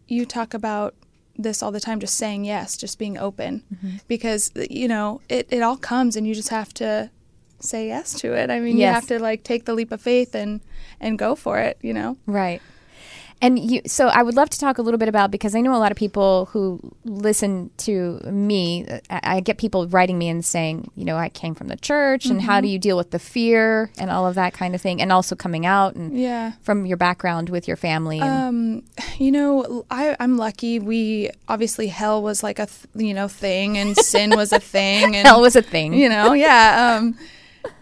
[0.06, 0.94] you talk about
[1.36, 3.96] this all the time, just saying yes, just being open, Mm-hmm.
[4.08, 7.10] because you know it it all comes, and you just have to
[7.60, 8.50] say yes to it.
[8.50, 10.60] I mean, you have to like take the leap of faith and
[11.00, 11.78] and go for it.
[11.82, 12.16] You know.
[12.26, 12.60] Right.
[13.40, 15.72] And you, so I would love to talk a little bit about because I know
[15.72, 18.84] a lot of people who listen to me.
[19.10, 22.26] I, I get people writing me and saying, you know, I came from the church,
[22.26, 25.00] and how do you deal with the fear and all of that kind of thing,
[25.00, 26.54] and also coming out and Yeah.
[26.62, 28.18] from your background with your family.
[28.18, 28.82] And, Um,
[29.18, 30.80] you know, I, I'm lucky.
[30.80, 35.14] We obviously hell was like a th- you know thing, and sin was a thing,
[35.14, 35.94] and hell was a thing.
[35.94, 36.96] you know, yeah.
[36.98, 37.16] Um,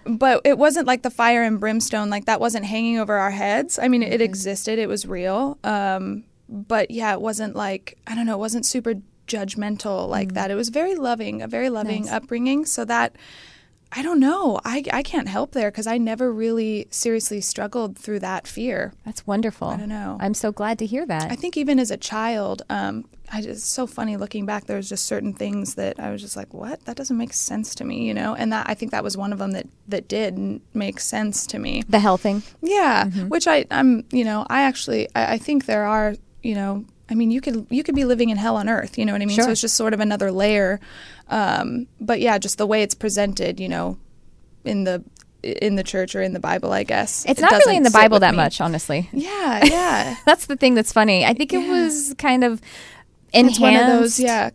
[0.06, 3.78] but it wasn't like the fire and brimstone like that wasn't hanging over our heads
[3.78, 8.14] i mean it, it existed it was real um, but yeah it wasn't like i
[8.14, 8.94] don't know it wasn't super
[9.26, 12.12] judgmental like that it was very loving a very loving Nice.
[12.12, 13.16] upbringing so that
[13.90, 18.20] i don't know i, I can't help there because i never really seriously struggled through
[18.20, 19.68] that fear That's wonderful.
[19.68, 20.16] I don't know.
[20.20, 21.30] I'm so glad to hear that.
[21.30, 24.66] I think even as a child, um, I just, it's so funny looking back.
[24.66, 26.84] There was just certain things that I was just like, "What?
[26.84, 28.34] That doesn't make sense to me," you know.
[28.34, 31.58] And that I think that was one of them that that did make sense to
[31.58, 31.82] me.
[31.88, 32.42] the hell thing.
[32.62, 36.84] Yeah, which I I'm you know I actually I, I think there are you know
[37.10, 38.96] I mean you could you could be living in hell on earth.
[38.98, 39.34] You know what I mean?
[39.36, 39.44] Sure.
[39.44, 40.78] So it's just sort of another layer.
[41.28, 43.98] Um, but yeah, just the way it's presented, you know,
[44.64, 45.02] in the
[45.42, 47.90] in the church or in the Bible, I guess It's it not really in the
[47.90, 48.36] Bible that me.
[48.36, 49.08] much, honestly.
[49.12, 50.16] Yeah, yeah.
[50.26, 51.24] That's the thing that's funny.
[51.24, 52.60] I think it was kind of
[53.32, 54.50] It's one of those, yeah,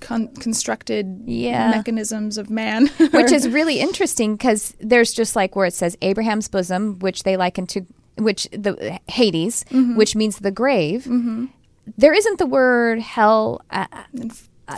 [0.00, 1.70] con- constructed Yeah.
[1.70, 2.86] mechanisms of man.
[3.12, 7.36] which is really interesting because there's just like where it says Abraham's bosom, which they
[7.36, 7.84] liken to
[8.16, 9.96] which the Hades, Mm-hmm.
[9.96, 11.06] which means the grave.
[11.98, 13.60] There isn't the word hell.
[13.70, 13.86] Uh,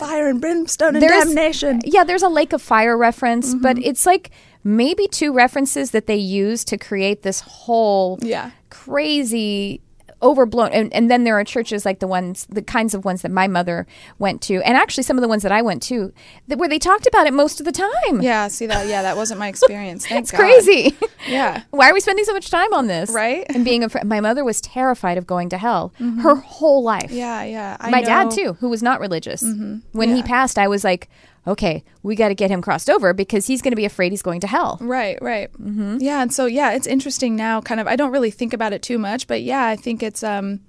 [0.00, 1.80] fire and brimstone and there's damnation.
[1.84, 3.88] Yeah, there's a lake of fire reference, but Mm-hmm.
[3.90, 4.30] it's like
[4.64, 8.50] maybe two references that they use to create this whole Yeah.
[8.70, 9.80] crazy
[10.22, 13.30] overblown and, and then there are churches like the ones the kinds of ones that
[13.30, 13.86] my mother
[14.18, 16.12] went to and actually some of the ones that i went to
[16.48, 18.86] that where they talked about it most of the time Yeah, see that?
[18.86, 20.06] Yeah, that wasn't my experience.
[20.08, 20.38] Thank it's God.
[20.38, 20.96] crazy
[21.28, 21.62] Yeah.
[21.70, 23.44] why are we spending so much time on this Right?
[23.50, 26.20] and being a my mother was terrified of going to hell mm-hmm.
[26.20, 27.76] her whole life Yeah, yeah.
[27.78, 29.78] I my dad too who was not religious mm-hmm.
[29.92, 31.10] when he passed i was like
[31.46, 34.22] okay we got to get him crossed over because he's going to be afraid he's
[34.22, 35.52] going to hell Right, right.
[35.52, 35.98] Mm-hmm.
[36.00, 37.60] Yeah, and so yeah, it's interesting now.
[37.60, 40.22] Kind of, I don't really think about it too much, but yeah, I think it's.
[40.22, 40.60] um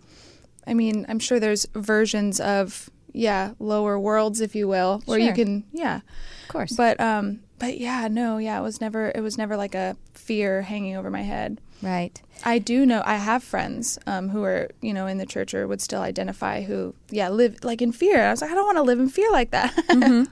[0.66, 5.34] I mean, I'm sure there's versions of yeah lower worlds, if you will, where you
[5.34, 5.98] can yeah.
[6.44, 9.76] of course But um, but yeah, no, yeah, it was never it was never like
[9.76, 11.62] a fear hanging over my head.
[11.82, 15.54] right I do know I have friends um, who are you know in the church
[15.54, 18.24] or would still identify who yeah live like in fear.
[18.28, 19.74] I was like I don't want to live in fear like that.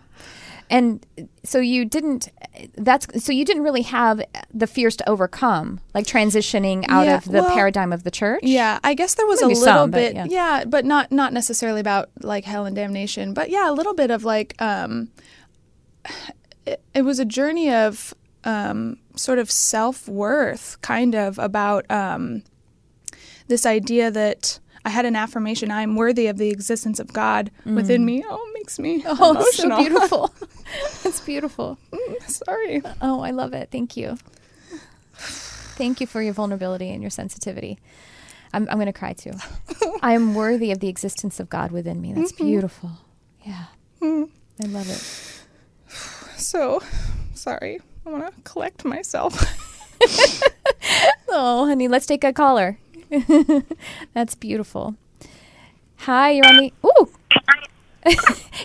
[0.69, 1.05] and
[1.43, 2.29] so you didn't
[2.75, 4.19] that's so you didn't really have
[4.53, 8.41] the fears to overcome like transitioning out Yeah, of the well, paradigm of the church
[8.43, 10.25] yeah, I guess there was Maybe a little some, but bit yeah.
[10.27, 10.65] yeah.
[10.65, 14.23] but not not necessarily about like hell and damnation, but yeah, a little bit of
[14.23, 15.09] like um,
[16.65, 18.13] it, it was a journey of
[18.45, 22.43] um, sort of self worth, kind of about um,
[23.47, 24.59] this idea that.
[24.87, 25.71] I had an affirmation.
[25.71, 28.23] I am worthy of the existence of God within me.
[28.29, 29.17] Oh, it makes me Mm.
[29.19, 30.35] oh it's so beautiful
[31.03, 31.79] it's beautiful
[32.27, 32.83] Sorry.
[33.01, 34.17] oh i love it thank you
[35.15, 37.79] thank you for your vulnerability and your sensitivity
[38.53, 39.31] i'm, I'm going to cry too
[40.03, 42.91] i am worthy of the existence of god within me that's beautiful
[43.43, 43.65] yeah
[44.03, 45.91] i love it
[46.37, 46.81] So,
[47.33, 47.79] sorry.
[48.05, 49.61] I want to collect myself.
[51.37, 52.77] Oh, honey, let's take a caller.
[54.13, 54.95] That's beautiful.
[55.97, 56.73] Hi, you're on the.
[56.85, 57.09] Ooh.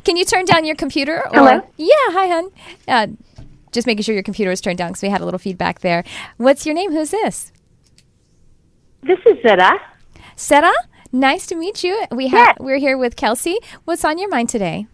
[0.05, 1.27] Can you turn down your computer?
[1.27, 1.69] Or, Hello?
[1.77, 2.51] Yeah, hi, hon.
[2.87, 3.07] Uh,
[3.73, 6.05] just making sure your computer is turned down because we had a little feedback there.
[6.37, 6.93] What's your name?
[6.93, 7.51] Who's this?
[9.03, 9.81] This is Zeta.
[10.37, 10.73] Sarah.
[11.11, 12.05] Nice to meet you.
[12.13, 13.59] We have we're here with Kelsey.
[13.85, 14.87] What's on your mind today?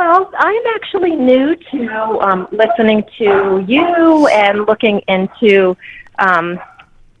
[0.00, 5.76] Well, I'm actually new to um, listening to you and looking into
[6.18, 6.58] um,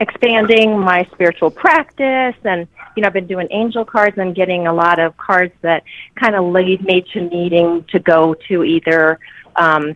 [0.00, 2.36] expanding my spiritual practice.
[2.42, 2.66] And,
[2.96, 6.34] you know, I've been doing angel cards and getting a lot of cards that kind
[6.34, 9.18] of lead me to needing to go to either,
[9.56, 9.94] um,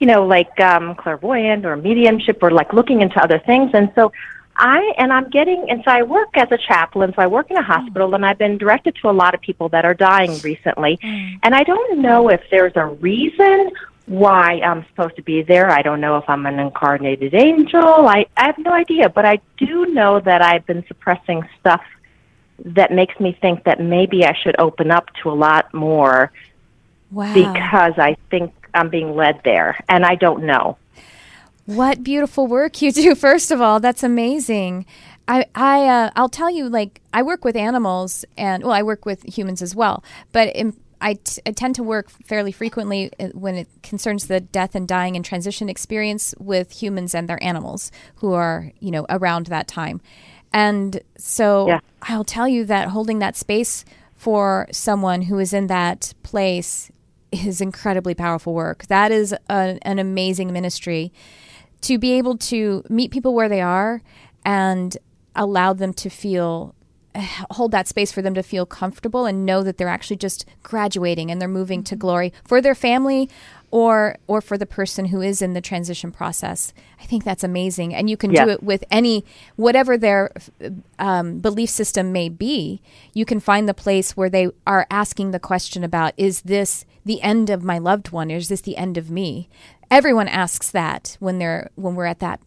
[0.00, 3.72] you know, like um, clairvoyant or mediumship or like looking into other things.
[3.74, 4.12] And so
[4.56, 7.56] I and I'm getting and so I work as a chaplain, so I work in
[7.56, 10.98] a hospital and I've been directed to a lot of people that are dying recently.
[11.02, 11.38] Mm.
[11.42, 13.72] And I don't know if there's a reason
[14.06, 15.70] why I'm supposed to be there.
[15.70, 18.06] I don't know if I'm an incarnated angel.
[18.06, 21.82] I, I have no idea, but I do know that I've been suppressing stuff
[22.58, 26.30] that makes me think that maybe I should open up to a lot more
[27.10, 27.32] Wow.
[27.32, 30.76] because I think I'm being led there and I don't know.
[31.66, 33.14] What beautiful work you do!
[33.28, 34.86] First of all, that's amazing.
[35.26, 39.06] I, I, uh, I'll tell you, like, I work with animals, and well, I work
[39.06, 40.04] with humans as well.
[40.32, 44.40] But in, I, t- I tend to work fairly frequently uh, when it concerns the
[44.40, 49.06] death and dying and transition experience with humans and their animals who are, you know,
[49.08, 50.02] around that time.
[50.52, 51.80] And so Yeah.
[52.02, 56.90] I'll tell you that holding that space for someone who is in that place
[57.32, 58.86] is incredibly powerful work.
[58.86, 61.12] That is a, an amazing ministry
[61.84, 64.02] to be able to meet people where they are
[64.44, 64.96] and
[65.34, 66.74] allow them to feel
[67.52, 71.30] hold that space for them to feel comfortable and know that they're actually just graduating
[71.30, 73.30] and they're moving to glory for their family
[73.70, 76.72] or or for the person who is in the transition process.
[77.00, 78.44] I think that's amazing, and you can Yeah.
[78.46, 79.24] do it with any
[79.56, 80.30] whatever their
[80.98, 82.80] um, belief system may be.
[83.12, 87.20] You can find the place where they are asking the question about: Is this the
[87.22, 88.30] end of my loved one?
[88.32, 89.48] Or is this the end of me?
[89.90, 92.40] Everyone asks that when they're when we're at that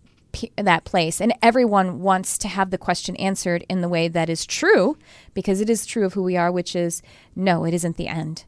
[0.58, 1.20] that place.
[1.20, 4.96] And everyone wants to have the question answered in the way that is true
[5.34, 7.02] because it is true of who we are which is
[7.36, 8.46] no it isn't the end.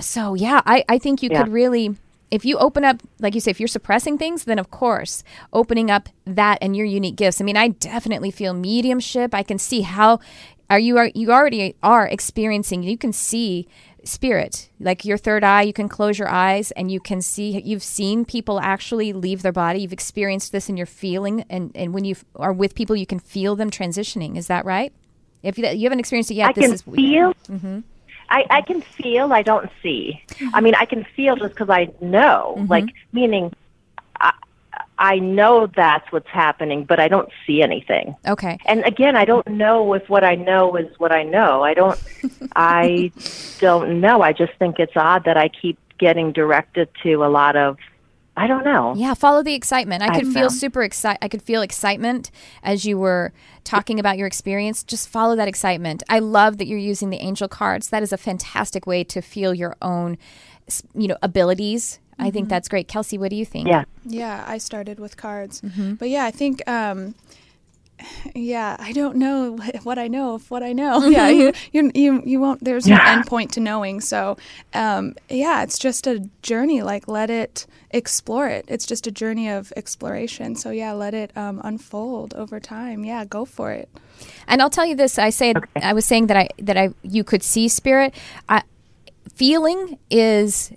[0.00, 1.44] So yeah i, I think you Yeah.
[1.44, 1.96] could really
[2.32, 5.22] if you open up like you say if you're suppressing things then of course
[5.52, 7.40] opening up that and your unique gifts.
[7.40, 9.32] I mean i definitely feel mediumship.
[9.34, 10.18] I can see how
[10.68, 13.68] are you are you already are experiencing you can see
[14.04, 17.82] spirit like your third eye you can close your eyes and you can see you've
[17.82, 22.04] seen people actually leave their body you've experienced this and you're feeling and, and when
[22.04, 24.92] you are with people you can feel them transitioning is that right
[25.42, 27.34] if you, you haven't experienced it yet I this can is feel.
[27.48, 27.80] Mm-hmm.
[28.30, 29.32] I, I can feel.
[29.32, 30.22] I don't see.
[30.54, 32.54] I mean, I can feel just because I know.
[32.56, 32.70] Mm-hmm.
[32.70, 33.52] Like meaning,
[35.00, 38.14] I know that's what's happening, but I don't see anything.
[38.26, 41.62] okay And again, I don't know if what I know is what I know.
[41.62, 41.98] I don't.
[42.54, 43.10] I
[43.60, 44.20] don't know.
[44.20, 47.78] I just think it's odd that I keep getting directed to a lot of.
[48.36, 48.94] I don't know.
[48.96, 50.02] Yeah, follow the excitement.
[50.02, 50.48] I I could feel know.
[50.48, 51.18] super excited.
[51.22, 52.30] I could feel excitement
[52.62, 53.32] as you were
[53.64, 54.82] talking about your experience.
[54.82, 56.02] Just follow that excitement.
[56.08, 57.88] I love that you're using the angel cards.
[57.88, 60.16] That is a fantastic way to feel your own,
[60.94, 61.98] you know, abilities.
[62.20, 62.88] I think that's great.
[62.88, 63.68] Kelsey, what do you think?
[63.68, 63.84] Yeah.
[64.04, 65.62] Yeah, I started with cards.
[65.98, 67.14] But yeah, I think um
[68.34, 71.02] yeah, I don't know what I know of what I know.
[71.10, 74.00] Yeah, you, you you you won't there's no end point to knowing.
[74.00, 74.36] So,
[74.74, 78.64] um yeah, it's just a journey like let it explore it.
[78.68, 80.56] It's just a journey of exploration.
[80.56, 83.04] So yeah, let it um unfold over time.
[83.04, 83.88] Yeah, go for it.
[84.46, 87.24] And I'll tell you this: I said I was saying that I that I you
[87.24, 88.14] could see spirit.
[88.48, 88.62] I,
[89.34, 90.72] feeling is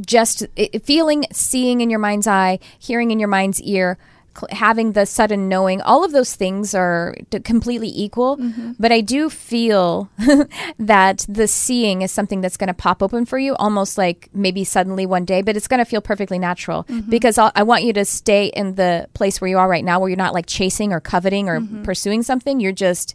[0.00, 0.46] just
[0.82, 3.98] feeling, seeing in your mind's eye, hearing in your mind's ear,
[4.36, 5.80] cl- having the sudden knowing.
[5.80, 8.36] All of those things are d- completely equal.
[8.36, 8.72] Mm-hmm.
[8.78, 10.10] But I do feel
[10.78, 14.64] that the seeing is something that's going to pop open for you, almost like maybe
[14.64, 15.42] suddenly one day.
[15.42, 17.10] But it's going to feel perfectly natural mm-hmm.
[17.10, 20.00] because I'll, I want you to stay in the place where you are right now,
[20.00, 21.82] where you're not like chasing or coveting or mm-hmm.
[21.82, 22.60] pursuing something.
[22.60, 23.14] You're just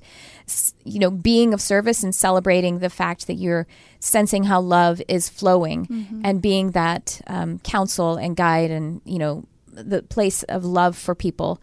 [0.83, 3.67] you know being of service and celebrating the fact that you're
[3.99, 5.87] sensing how love is flowing
[6.23, 11.15] and being that um, counsel and guide and you know the place of love for
[11.15, 11.61] people.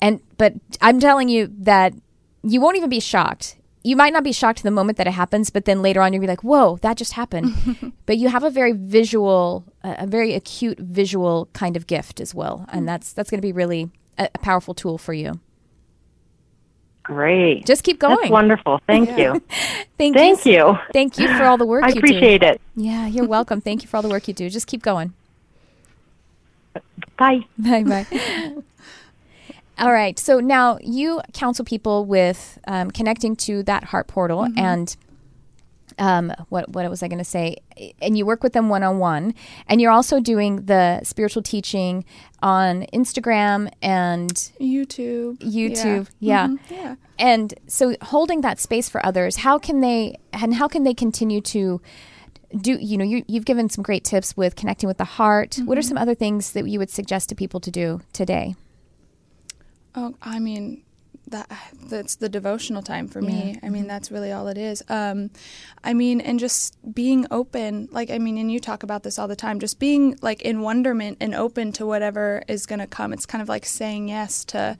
[0.00, 1.94] And but i'm telling you that
[2.42, 3.56] you won't even be shocked.
[3.82, 6.20] You might not be shocked the moment that it happens but then later on you'll
[6.20, 7.54] be like whoa that just happened.
[8.06, 12.34] But you have a very visual uh, a very acute visual kind of gift as
[12.34, 12.66] well.
[12.72, 15.40] And that's that's going to be really a, a powerful tool for you
[17.06, 17.64] Great.
[17.66, 18.80] just keep That's going wonderful.
[18.86, 19.34] Thank Yeah.
[19.34, 19.42] you.
[19.98, 20.78] tthank, Thank you you.
[20.92, 22.48] Thank you for all the work I appreciate do.
[22.48, 22.60] it.
[22.74, 23.60] Yeah, you're welcome.
[23.60, 24.50] Thank you for all the work you do.
[24.50, 25.12] Just keep going.
[27.16, 27.40] Bye.
[27.58, 28.06] Bye bye.
[29.78, 30.18] all right.
[30.18, 34.96] So now you counsel people with um, connecting to that heart portal and.
[35.98, 37.56] Um, what what was I going to say?
[38.02, 39.34] And you work with them one on one,
[39.66, 42.04] and you're also doing the spiritual teaching
[42.42, 44.30] on Instagram and
[44.60, 45.38] YouTube.
[45.38, 46.08] YouTube.
[46.20, 46.48] Yeah.
[46.48, 46.58] Mhm.
[46.70, 46.94] Yeah.
[47.18, 51.40] And so holding that space for others, how can they and how can they continue
[51.40, 51.80] to
[52.60, 55.76] do you know you, you've given some great tips with connecting with the heart what
[55.76, 58.54] are some other things that you would suggest to people to do today
[59.98, 60.82] Oh, I mean,
[61.28, 61.50] that
[61.88, 63.58] that's the devotional time for me.
[63.62, 64.82] I mean, that's really all it is.
[64.88, 65.30] Um,
[65.82, 69.26] I mean, and just being open, like I mean, and you talk about this all
[69.28, 69.58] the time.
[69.58, 73.12] Just being like in wonderment and open to whatever is going to come.
[73.12, 74.78] It's kind of like saying yes to.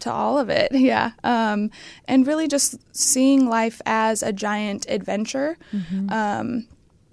[0.00, 1.70] To all of it, yeah, um,
[2.06, 5.58] and really just seeing life as a giant adventure.
[6.10, 6.66] Um,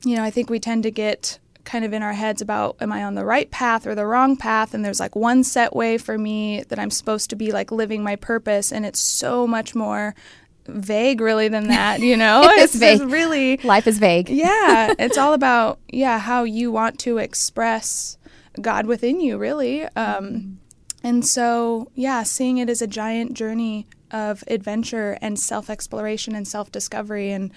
[0.06, 1.38] you know, I think we tend to get
[1.68, 4.38] kind of in our heads about am I on the right path or the wrong
[4.38, 4.74] path?
[4.74, 8.02] And there's like one set way for me that I'm supposed to be like living
[8.02, 8.72] my purpose.
[8.72, 10.16] And it's so much more
[10.66, 12.42] vague, really, than that, you know?
[12.46, 13.12] It's just vague.
[13.12, 18.18] really, life is vague yeah, it's all about, yeah, how you want to express
[18.60, 19.84] God within you, really.
[19.90, 20.60] Um,
[21.04, 26.48] and so, yeah, seeing it as a giant journey of adventure and self exploration and
[26.48, 27.52] self discovery and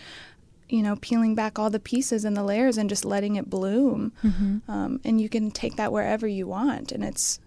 [0.72, 4.12] you know, peeling back all the pieces and the layers and just letting it bloom.
[4.22, 4.70] Mm-hmm.
[4.70, 7.40] Um, and you can take that wherever you want, and it's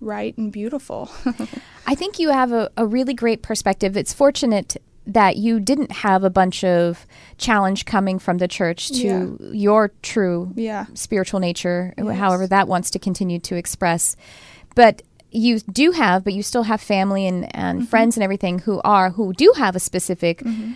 [0.00, 1.10] right and beautiful.
[1.86, 6.24] i think you have a, a really great perspective it's fortunate that you didn't have
[6.24, 7.06] a bunch of
[7.38, 10.86] challenge coming from the church to your true yeah.
[10.94, 12.16] spiritual nature, Yes.
[12.16, 14.16] however that wants to continue to express.
[14.74, 17.86] But you do have, but you still have family and, and mm-hmm.
[17.86, 20.72] friends and everything who are who do have a specific mm-hmm.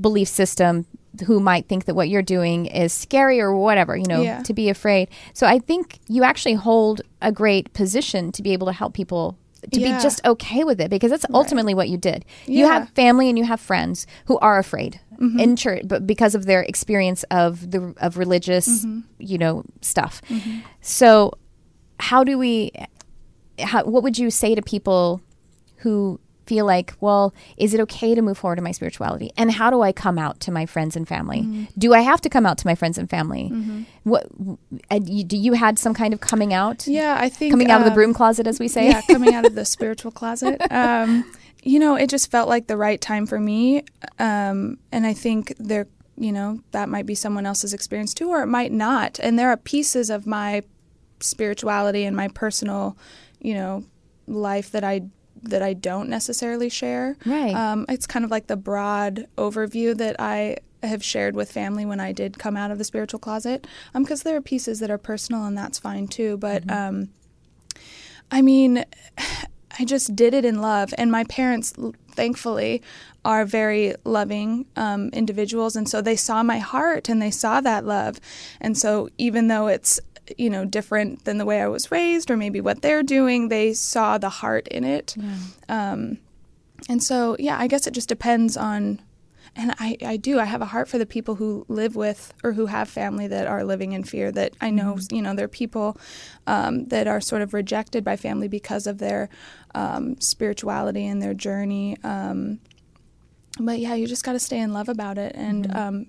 [0.00, 0.86] belief system
[1.26, 4.42] who might think that what you're doing is scary or whatever, you know, Yeah.
[4.42, 5.08] to be afraid.
[5.32, 9.36] So I think you actually hold a great position to be able to help people
[9.72, 9.96] to Yeah.
[9.96, 12.24] be just okay with it because that's ultimately what you did.
[12.46, 15.38] You have family and you have friends who are afraid Mm-hmm.
[15.38, 19.00] in church, but because of their experience of the of religious, Mm-hmm.
[19.20, 20.20] you know, stuff.
[20.80, 21.32] So
[22.00, 22.72] how do we
[23.60, 25.20] how, what would you say to people
[25.76, 29.30] who feel like, well, is it okay to move forward in my spirituality?
[29.36, 31.42] And how do I come out to my friends and family?
[31.42, 31.64] Mm-hmm.
[31.78, 33.48] Do I have to come out to my friends and family?
[34.04, 34.26] What
[34.90, 36.86] and you, do you had some kind of coming out?
[36.86, 38.88] Yeah, I think Coming out of the um, broom closet, as we say.
[38.88, 40.60] Yeah, coming out of the spiritual closet.
[40.70, 41.24] Um,
[41.62, 43.84] you know, it just felt like the right time for me.
[44.18, 45.86] Um, and I think there,
[46.16, 49.18] you know, that might be someone else's experience too, or it might not.
[49.20, 50.62] And there are pieces of my
[51.20, 52.98] spirituality and my personal,
[53.40, 53.84] you know,
[54.26, 55.02] life that I
[55.50, 57.16] that I don't necessarily share.
[57.24, 57.54] Right.
[57.54, 62.00] Um, it's kind of like the broad overview that I have shared with family when
[62.00, 63.66] I did come out of the spiritual closet.
[63.94, 66.36] Um, because there are pieces that are personal and that's fine too.
[66.36, 67.08] But um,
[68.30, 68.84] I mean,
[69.78, 71.74] I just did it in love, and my parents,
[72.12, 72.80] thankfully,
[73.24, 77.84] are very loving um, individuals, and so they saw my heart and they saw that
[77.84, 78.20] love,
[78.60, 79.98] and so even though it's
[80.38, 83.72] you know different than the way I was raised or maybe what they're doing, they
[83.74, 85.14] saw the heart in it,
[85.68, 86.18] um,
[86.88, 89.00] and so yeah, I guess it just depends on.
[89.56, 90.40] And I, I do.
[90.40, 93.46] I have a heart for the people who live with or who have family that
[93.46, 94.32] are living in fear.
[94.32, 95.96] That I know, you know, there are people
[96.48, 99.28] um, that are sort of rejected by family because of their
[99.72, 101.96] um, spirituality and their journey.
[102.02, 102.58] Um,
[103.60, 105.36] but yeah, you just got to stay in love about it.
[105.36, 106.06] And um,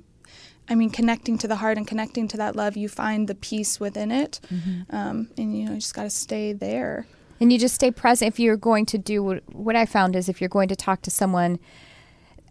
[0.67, 3.79] I mean, connecting to the heart and connecting to that love, you find the peace
[3.79, 4.39] within it.
[4.51, 4.95] Mm-hmm.
[4.95, 7.05] Um, and, you know, you just got to stay there.
[7.39, 8.33] And you just stay present.
[8.33, 11.01] If you're going to do what, what I found is if you're going to talk
[11.03, 11.59] to someone,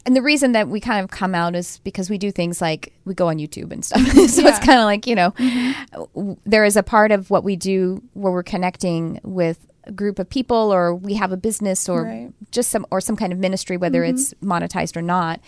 [0.06, 2.92] and the reason that we kind of come out is because we do things like
[3.04, 4.02] we go on YouTube and stuff.
[4.06, 6.02] so it's kind of like, you know, mm-hmm.
[6.14, 10.18] w- there is a part of what we do where we're connecting with a group
[10.18, 12.32] of people or we have a business or Right.
[12.50, 14.14] just some or some kind of ministry whether mm-hmm.
[14.14, 15.40] it's monetized or not.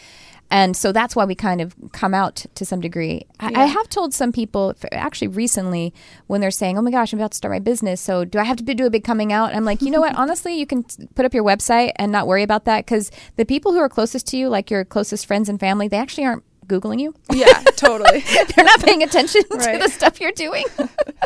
[0.51, 3.27] And so that's why we kind of come out to some degree.
[3.41, 5.93] I, I have told some people, actually recently,
[6.29, 8.45] when they're saying, "Oh my gosh, I'm about to start my business, so do I
[8.45, 10.15] have to do a big coming out?" I'm like, you know what?
[10.17, 10.85] Honestly, you can
[11.15, 14.27] put up your website and not worry about that because the people who are closest
[14.29, 17.15] to you, like your closest friends and family, they actually aren't googling you.
[17.33, 18.21] Yeah, totally.
[18.55, 20.65] They're not paying attention to the stuff you're doing.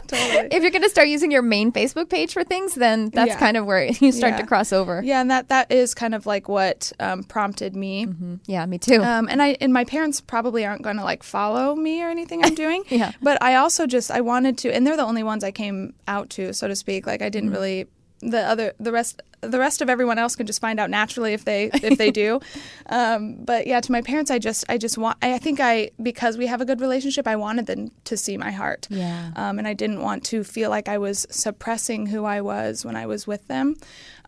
[0.06, 0.48] totally.
[0.50, 3.38] if you're going to start using your main Facebook page for things, then that's Yeah.
[3.38, 5.02] kind of where you start to cross over.
[5.02, 8.06] Yeah, and that that is kind of like what um, prompted me.
[8.46, 9.02] Yeah, me too.
[9.02, 12.44] Um, and I and my parents probably aren't going to like follow me or anything
[12.44, 12.84] I'm doing.
[12.88, 13.12] Yeah.
[13.22, 16.30] But I also just I wanted to, and they're the only ones I came out
[16.30, 17.06] to, so to speak.
[17.06, 17.30] Like I Mm-hmm.
[17.32, 17.86] didn't really
[18.22, 21.44] the other the rest the rest of everyone else can just find out naturally if
[21.44, 22.40] they if they do.
[22.92, 26.36] Um, but yeah, to my parents, I just I just want I think I because
[26.36, 28.88] we have a good relationship, I wanted them to see my heart.
[28.90, 29.30] Yeah.
[29.36, 32.96] Um, and I didn't want to feel like I was suppressing who I was when
[32.96, 33.76] I was with them.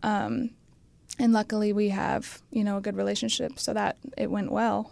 [0.01, 0.51] Um,
[1.19, 4.91] and luckily, we have you know a good relationship, so that it went well.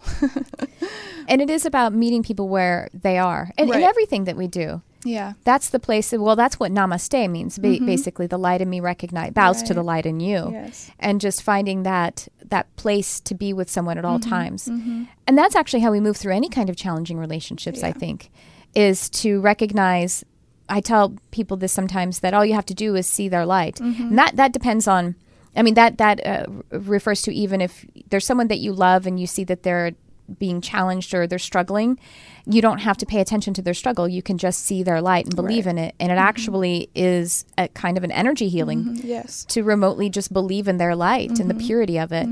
[1.28, 4.82] and it is about meeting people where they are and, and everything that we do.
[5.04, 5.34] Yeah.
[5.44, 6.12] That's the place.
[6.12, 7.58] Well, that's what namaste means.
[7.58, 9.88] Ba- Basically, the light in me recognize bows to the Mm-hmm.
[9.88, 10.92] Light in you, Yes.
[11.00, 14.30] and just finding that that place to be with someone at all Mm-hmm.
[14.30, 14.68] times.
[14.68, 17.84] And that's actually how we move through any kind of challenging relationships.
[17.84, 18.30] I think
[18.76, 20.24] is to recognize.
[20.70, 23.76] I tell people this sometimes that all you have to do is see their light,
[23.76, 24.04] Mm-hmm.
[24.10, 25.16] and that that depends on.
[25.56, 29.20] I mean that that uh, refers to even if there's someone that you love and
[29.20, 29.92] you see that they're
[30.40, 32.00] being challenged or they're struggling,
[32.46, 34.08] you don't have to pay attention to their struggle.
[34.08, 35.72] You can just see their light and believe Right.
[35.72, 39.02] in it, and it actually is a kind of an energy healing Mhm.
[39.04, 39.46] Yes.
[39.50, 42.28] to remotely just believe in their light and the purity of it.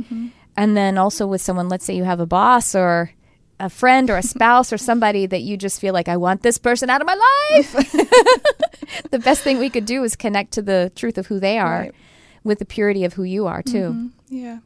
[0.58, 3.12] And then also with someone, let's say you have a boss or
[3.60, 6.58] a friend or a spouse or somebody that you just feel like, I want this
[6.58, 7.74] person out of my life.
[9.12, 11.80] the best thing we could do is connect to the truth of who they are
[11.82, 11.96] Right.
[12.44, 13.94] with the purity of who you are, too.
[13.94, 14.10] Mhm.
[14.30, 14.58] Yeah.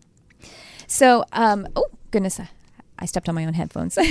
[0.87, 2.39] So, um, oh goodness,
[3.03, 3.97] I stepped on my own headphones.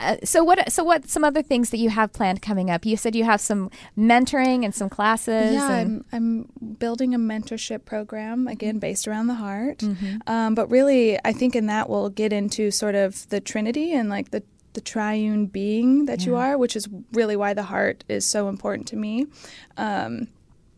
[0.00, 0.72] Uh, so what?
[0.72, 1.08] So what?
[1.08, 2.84] Some other things that you have planned coming up?
[2.84, 5.52] You said you have some mentoring and some classes.
[5.52, 9.78] Yeah, and- I'm, I'm building a mentorship program again based around the heart.
[9.78, 10.16] Mm-hmm.
[10.26, 14.08] Um, but really, I think in that we'll get into sort of the Trinity and
[14.08, 14.42] like the
[14.72, 18.88] the triune being that you are, which is really why the heart is so important
[18.88, 19.26] to me.
[19.76, 20.26] Um,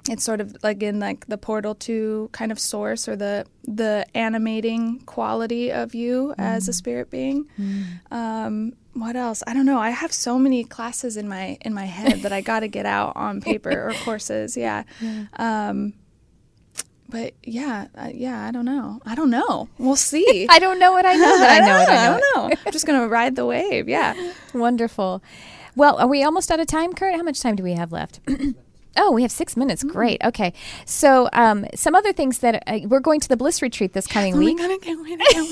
[0.09, 4.07] it's sort of like in like the portal to kind of source or the the
[4.15, 7.49] animating quality of you as a spirit being.
[8.11, 9.43] Um, what else?
[9.47, 9.79] I don't know.
[9.79, 12.87] I have so many classes in my in my head that I got to get
[12.87, 14.57] out on paper or courses.
[14.57, 14.85] Yeah.
[15.35, 15.95] Um,
[17.09, 18.47] but yeah, uh, yeah.
[18.47, 19.01] I don't know.
[19.07, 19.69] I don't know.
[19.79, 20.47] We'll see.
[20.51, 21.39] I don't know what I know.
[21.39, 21.89] That I know it.
[21.89, 22.17] I know.
[22.17, 22.57] I don't know.
[22.67, 23.89] I'm just gonna ride the wave.
[23.89, 24.33] Yeah.
[24.53, 25.23] Wonderful.
[25.77, 27.17] Well, are we almost out of time, Kurt?
[27.17, 28.21] How much time do we have left?
[28.97, 29.83] Oh, we have six minutes.
[29.83, 30.23] Great.
[30.25, 30.53] Okay.
[30.85, 34.35] So, um, some other things that uh, we're going to the Bliss Retreat this coming
[34.35, 34.59] Oh my week.
[34.59, 34.71] god!
[34.71, 35.21] I can't wait!
[35.21, 35.51] I can't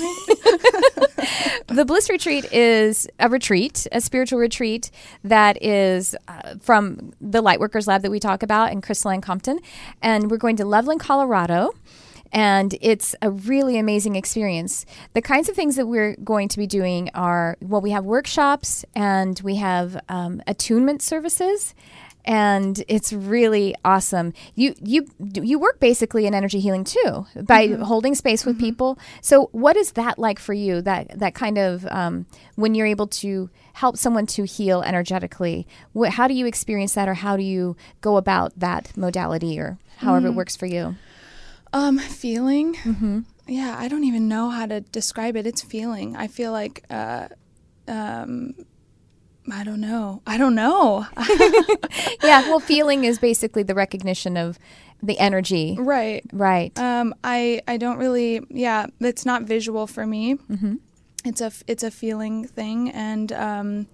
[1.67, 1.67] wait.
[1.67, 4.91] the Bliss Retreat is a retreat, a spiritual retreat
[5.23, 9.59] that is uh, from the Lightworkers Lab that we talk about in Crystalline Compton.
[10.01, 11.71] And we're going to Loveland, Colorado.
[12.31, 14.87] And it's a really amazing experience.
[15.13, 18.83] The kinds of things that we're going to be doing are well, we have workshops
[18.95, 21.75] and we have um, attunement services.
[22.25, 24.33] And it's really awesome.
[24.55, 28.97] You you you work basically in energy healing too by holding space with people.
[29.21, 30.81] So what is that like for you?
[30.81, 35.67] That that kind of um, when you're able to help someone to heal energetically.
[35.91, 39.77] What, how do you experience that, or how do you go about that modality, or
[39.97, 40.95] however it works for you?
[41.73, 43.25] Um, feeling.
[43.47, 45.45] Yeah, I don't even know how to describe it.
[45.45, 46.15] It's feeling.
[46.15, 47.27] I feel like, uh,
[47.87, 48.53] um,
[49.51, 50.21] I don't know.
[50.25, 51.05] I don't know.
[52.23, 54.57] yeah, well, feeling is basically the recognition of
[55.01, 55.75] the energy.
[55.79, 56.23] right.
[56.31, 56.77] Right.
[56.79, 58.41] Um, I I don't really.
[58.49, 60.35] Yeah, it's not visual for me.
[60.35, 60.75] Mm-hmm.
[61.25, 63.87] It's a it's a feeling thing, and um,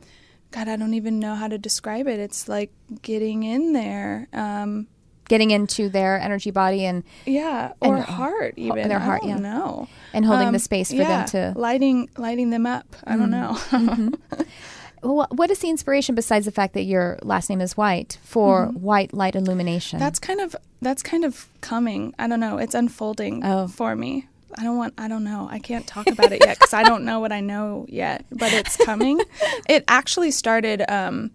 [0.51, 2.19] God, I don't even know how to describe it.
[2.19, 2.71] It's like
[3.01, 4.27] getting in there.
[4.33, 4.87] Um,
[5.29, 8.87] Getting into their energy body and yeah, or uh, heart even.
[8.89, 9.35] their I heart, don't yeah.
[9.37, 9.87] know.
[10.11, 11.59] and holding Um, the space for yeah, them to.
[11.59, 12.95] lighting lighting them up.
[13.03, 13.55] I don't know.
[13.71, 14.11] Wha-
[15.01, 19.13] What is the inspiration besides the fact that your last name is White for white
[19.13, 19.99] light illumination?
[19.99, 22.13] That's kind of that's kind of coming.
[22.19, 22.57] I don't know.
[22.57, 23.67] It's unfolding Oh.
[23.67, 24.27] for me.
[24.57, 24.93] I don't want.
[24.97, 25.47] I don't know.
[25.49, 28.25] I can't talk about it yet because I don't know what I know yet.
[28.31, 29.19] But it's coming.
[29.69, 30.83] it actually started.
[30.91, 31.31] Um,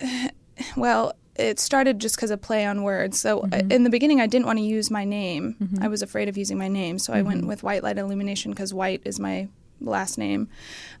[0.76, 3.20] well, it started just because of play on words.
[3.20, 5.56] So uh, in the beginning, I didn't want to use my name.
[5.80, 8.72] I was afraid of using my name, so I went with White Light Illumination because
[8.72, 9.48] White is my
[9.80, 10.48] last name.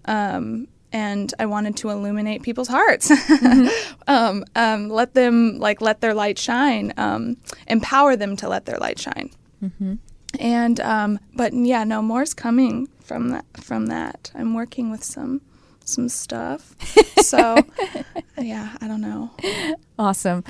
[0.06, 3.10] Um, and I wanted to illuminate people's hearts,
[4.06, 7.36] um, um, let them like let their light shine, um,
[7.66, 9.30] empower them to let their light shine.
[10.40, 13.44] And um, but yeah, no more's coming from that.
[13.60, 15.40] From that, I'm working with some
[15.84, 16.74] some stuff.
[17.24, 17.56] So
[18.36, 19.30] yeah, I don't know.
[19.98, 20.44] Awesome.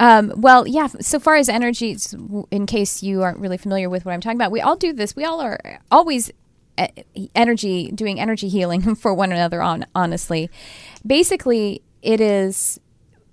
[0.00, 0.88] Um, well, yeah.
[1.00, 4.20] So far as energy, s- w- in case you aren't really familiar with what I'm
[4.20, 5.14] talking about, we all do this.
[5.14, 5.60] We all are
[5.92, 6.32] always
[7.34, 9.62] energy doing energy healing for one another.
[9.62, 10.50] On honestly,
[11.06, 12.80] basically, it is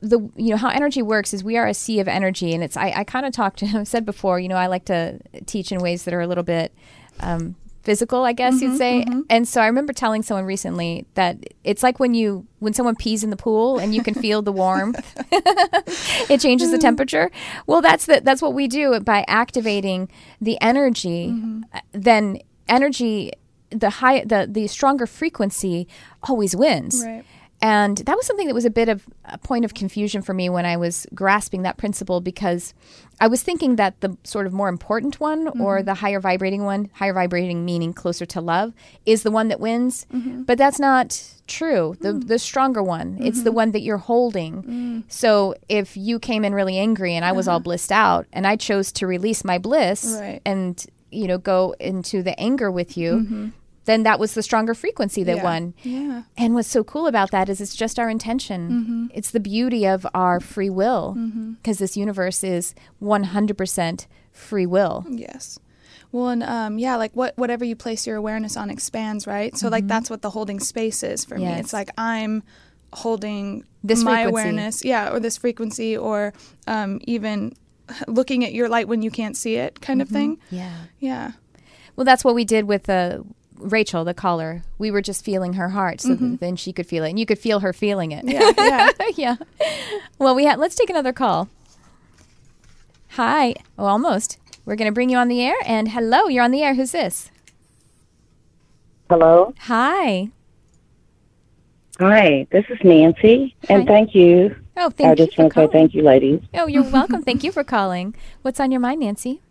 [0.01, 2.77] the you know how energy works is we are a sea of energy, and it's
[2.77, 4.39] I, I kind of talked to I've said before.
[4.39, 6.73] You know, I like to teach in ways that are a little bit.
[7.19, 11.83] Um, physical i guess you'd say and so i remember telling someone recently that it's
[11.83, 15.15] like when you when someone pees in the pool and you can feel the warmth
[16.31, 17.29] it changes the temperature
[17.67, 20.09] well that's the, that's what we do by activating
[20.41, 21.31] the energy
[21.73, 23.31] uh, then energy
[23.69, 25.87] the high the the stronger frequency
[26.23, 27.25] always wins Right.
[27.61, 30.49] and that was something that was a bit of a point of confusion for me
[30.49, 32.73] when I was grasping that principle because
[33.19, 35.85] I was thinking that the sort of more important one or mm-hmm.
[35.85, 38.73] the higher vibrating one, higher vibrating meaning closer to love,
[39.05, 40.05] is the one that wins.
[40.13, 40.43] Mm-hmm.
[40.43, 41.95] But that's not true.
[42.01, 42.27] The mm.
[42.27, 43.55] the stronger one, it's the mm-hmm.
[43.55, 44.63] one that you're holding.
[44.63, 45.03] Mm.
[45.07, 47.63] So if you came in really angry and I was all uh-huh.
[47.63, 50.41] blissed out and I chose to release my bliss Right.
[50.45, 50.85] and
[51.15, 53.51] you know go into the anger with you,
[53.85, 55.43] then that was the stronger frequency that Yeah.
[55.43, 55.73] won.
[55.83, 56.23] Yeah.
[56.37, 59.09] And what's so cool about that is it's just our intention.
[59.13, 61.15] It's the beauty of our free will
[61.61, 65.05] because this universe is 100% free will.
[65.09, 65.59] Yes.
[66.11, 69.55] Well, and um, yeah, like what whatever you place your awareness on expands, right?
[69.57, 71.47] So like that's what the holding space is for me.
[71.47, 72.41] It's like I'm
[72.93, 74.29] holding This my frequency.
[74.29, 76.33] awareness, yeah, or this frequency, or
[76.67, 77.53] um, even
[78.07, 80.39] looking at your light when you can't see it, kind of thing.
[80.49, 80.75] Yeah.
[80.99, 81.31] Yeah.
[81.95, 83.19] Well, that's what we did with uh,
[83.57, 84.63] Rachel, the caller.
[84.77, 87.09] We were just feeling her heart so that then she could feel it.
[87.11, 88.25] And you could feel her feeling it.
[88.25, 88.51] Yeah.
[88.57, 88.89] Yeah.
[89.15, 89.35] yeah.
[90.19, 91.49] Well, we had, let's take another call.
[93.11, 93.55] Hi.
[93.77, 94.39] Oh, almost.
[94.65, 95.55] We're going to bring you on the air.
[95.65, 96.75] And hello, you're on the air.
[96.75, 97.31] Who's this?
[99.09, 99.53] Hello.
[99.59, 100.29] Hi.
[101.99, 104.53] Hi, this is Nancy, and thank you.
[104.77, 106.41] Oh, thank I you just for want to say thank you, ladies.
[106.53, 107.21] Oh, you're welcome.
[107.21, 108.15] Thank you for calling.
[108.41, 109.41] What's on your mind, Nancy?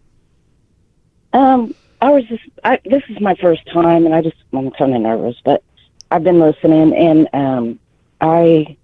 [1.33, 4.95] Um, I was just, I, this is my first time, and I just, I'm kind
[4.95, 5.62] of nervous, but
[6.11, 7.81] I've been listening, and um,
[8.20, 8.77] I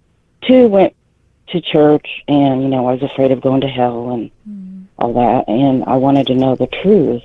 [0.42, 0.94] too went
[1.48, 4.30] to church, and you know, I was afraid of going to hell and
[4.98, 7.22] all that, and I wanted to know the truth,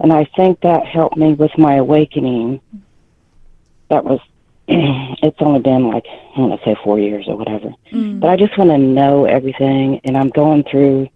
[0.00, 2.60] and I think that helped me with my awakening.
[3.90, 4.20] That was
[5.22, 7.72] it's only been like I want to say four years or whatever.
[8.20, 11.08] But I just want to know everything, and I'm going through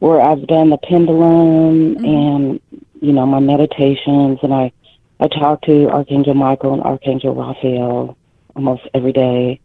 [0.00, 2.60] where I've done the pendulum and
[3.00, 4.72] you know my meditations, and I
[5.20, 8.16] I talk to Archangel Michael and Archangel Raphael
[8.56, 9.60] almost every day,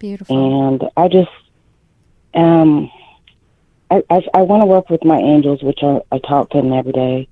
[0.00, 0.72] Beautiful.
[0.72, 1.30] and I just
[2.34, 2.90] um
[3.90, 6.72] I I, I want to work with my angels, which I, I talk to them
[6.72, 7.28] every day.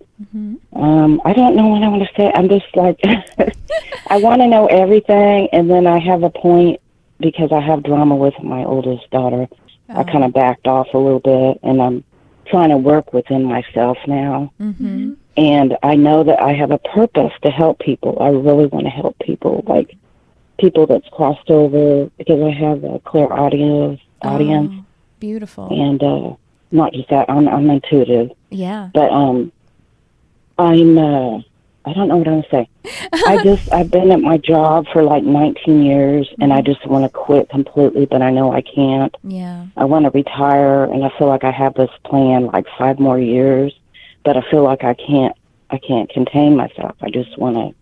[0.74, 2.30] Um, I don't know what I want to say.
[2.34, 3.00] I'm just like
[4.06, 6.80] I want to know everything, and then I have a point
[7.18, 9.48] because I have drama with my oldest daughter.
[9.88, 12.04] I kind of backed off a little bit, and I'm
[12.46, 14.52] trying to work within myself now.
[14.60, 15.14] Mm-hmm.
[15.36, 18.18] And I know that I have a purpose to help people.
[18.20, 19.96] I really want to help people, like
[20.58, 24.84] people that's crossed over, because I have a clairaudience, audience, Oh,
[25.26, 25.68] beautiful.
[25.70, 26.34] and uh,
[26.72, 27.30] not just that.
[27.30, 28.90] I'm I'm intuitive, Yeah.
[28.92, 29.52] but um,
[30.58, 31.38] I'm uh,
[31.84, 32.68] I don't know what I'm gonna say.
[33.26, 37.04] I just I've been at my job for like 19 years, and I just want
[37.04, 39.14] to quit completely, but I know I can't.
[39.24, 39.66] Yeah.
[39.76, 43.18] I want to retire, and I feel like I have this plan like five more
[43.18, 43.72] years,
[44.24, 45.36] but I feel like I can't.
[45.70, 46.96] I can't contain myself.
[47.00, 47.74] I just want to.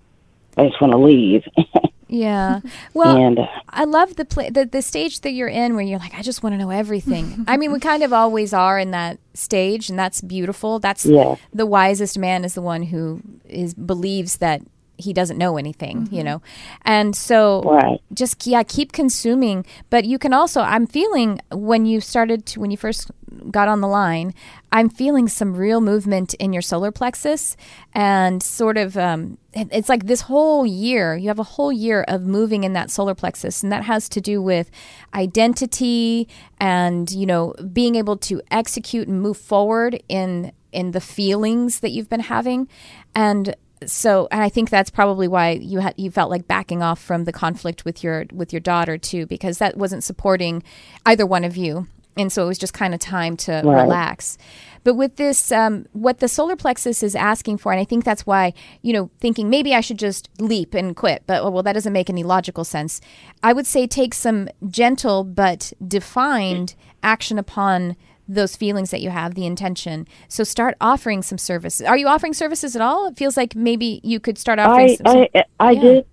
[0.57, 1.45] I just want to leave.
[2.13, 2.61] Yeah.
[2.93, 6.01] Well, and uh, I love the, pla the the stage that you're in where you're
[6.01, 7.45] like, I just want to know everything.
[7.47, 10.81] I mean, we kind of always are in that stage, and that's beautiful.
[10.81, 11.37] That's Yeah.
[11.55, 14.61] the wisest man is the one who is believes that
[15.01, 16.43] he doesn't know anything, you know,
[16.83, 18.01] and so right.
[18.13, 19.67] just yeah, keep consuming.
[19.89, 23.11] But you can also, I'm feeling when you started to when you first
[23.51, 24.35] got on the line,
[24.73, 27.57] I'm feeling some real movement in your solar plexus,
[27.93, 32.23] and sort of um, it's like this whole year you have a whole year of
[32.23, 34.71] moving in that solar plexus, and that has to do with
[35.15, 36.29] identity
[36.59, 41.91] and you know being able to execute and move forward in in the feelings that
[41.91, 42.69] you've been having,
[43.15, 43.55] and
[43.87, 47.25] so and I think that's probably why you had you felt like backing off from
[47.25, 50.63] the conflict with your with your daughter too because that wasn't supporting
[51.07, 51.87] either one of you.
[52.17, 53.83] And so it was just kind of time to Right.
[53.83, 54.37] relax.
[54.83, 58.27] But with this um, what the solar plexus is asking for and I think that's
[58.27, 58.53] why
[58.83, 61.93] you know thinking maybe I should just leap and quit but oh, well that doesn't
[61.93, 63.01] make any logical sense.
[63.43, 67.97] I would say take some gentle but defined action upon
[68.35, 70.07] those feelings that you have, the intention.
[70.29, 71.87] So start offering some services.
[71.87, 73.09] Are you offering services at all?
[73.09, 74.91] It feels like maybe you could start offering.
[74.91, 75.81] I some, some- I I yeah.
[75.81, 76.07] did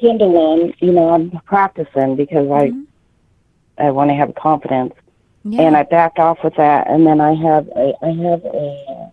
[0.00, 0.72] pendulum.
[0.80, 2.72] You know, I'm practicing because I
[3.78, 4.94] I want to have confidence.
[5.46, 5.52] Mm-hmm.
[5.52, 5.62] yeah.
[5.62, 6.88] and I backed off with that.
[6.88, 9.10] And then I have a, I have a,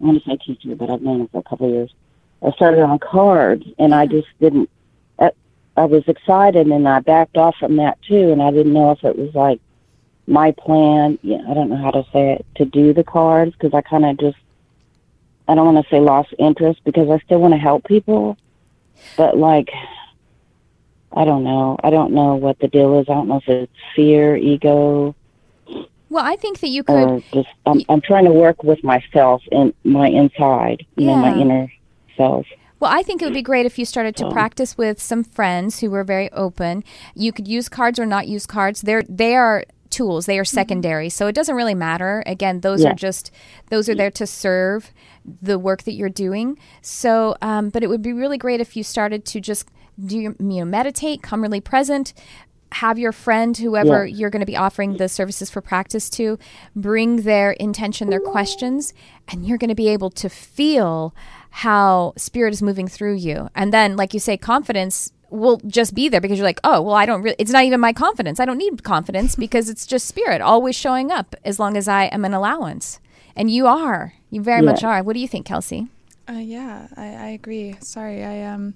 [0.00, 1.94] I want to say teacher, but I've known him for a couple of years.
[2.42, 4.68] I started on cards, and I just didn't.
[5.18, 5.30] I,
[5.76, 8.32] I was excited, and I backed off from that too.
[8.32, 9.60] And I didn't know if it was like
[10.26, 11.18] my plan.
[11.22, 14.04] Yeah, I don't know how to say it to do the cards because I kind
[14.04, 14.38] of just.
[15.46, 18.36] I don't want to say lost interest because I still want to help people,
[19.16, 19.70] but like.
[21.16, 21.78] I don't know.
[21.84, 23.06] I don't know what the deal is.
[23.08, 25.14] I don't know if it's fear, ego,
[26.14, 27.24] well, I think that you could.
[27.32, 31.72] just I'm, I'm trying to work with myself and my inside, you know, my inner
[32.16, 32.46] self.
[32.78, 35.80] Well, I think it would be great if you started to practice with some friends
[35.80, 36.84] who were very open.
[37.16, 38.82] You could use cards or not use cards.
[38.82, 39.64] They're they are
[39.98, 40.26] tools.
[40.26, 41.08] They are secondary.
[41.08, 42.22] So it doesn't really matter.
[42.26, 42.90] Again, those Yeah.
[42.90, 43.30] are just
[43.70, 44.92] those are there to serve
[45.42, 46.58] the work that you're doing.
[46.82, 49.68] So, um, but it would be really great if you started to just
[50.04, 52.12] do you know meditate, come really present.
[52.72, 54.16] Have your friend, whoever Yeah.
[54.16, 56.38] you're going to be offering the services for practice to,
[56.74, 58.92] bring their intention, their questions,
[59.28, 61.14] and you're going to be able to feel
[61.50, 63.48] how spirit is moving through you.
[63.54, 66.94] And then, like you say, confidence will just be there because you're like, oh, well,
[66.94, 68.40] I don't really, it's not even my confidence.
[68.40, 72.04] I don't need confidence because it's just spirit always showing up as long as I
[72.04, 73.00] am an allowance.
[73.36, 74.14] And you are.
[74.30, 75.02] You very much are.
[75.02, 75.88] What do you think, Kelsey?
[76.28, 77.76] Uh, yeah, I, I agree.
[77.80, 78.74] Sorry, I um,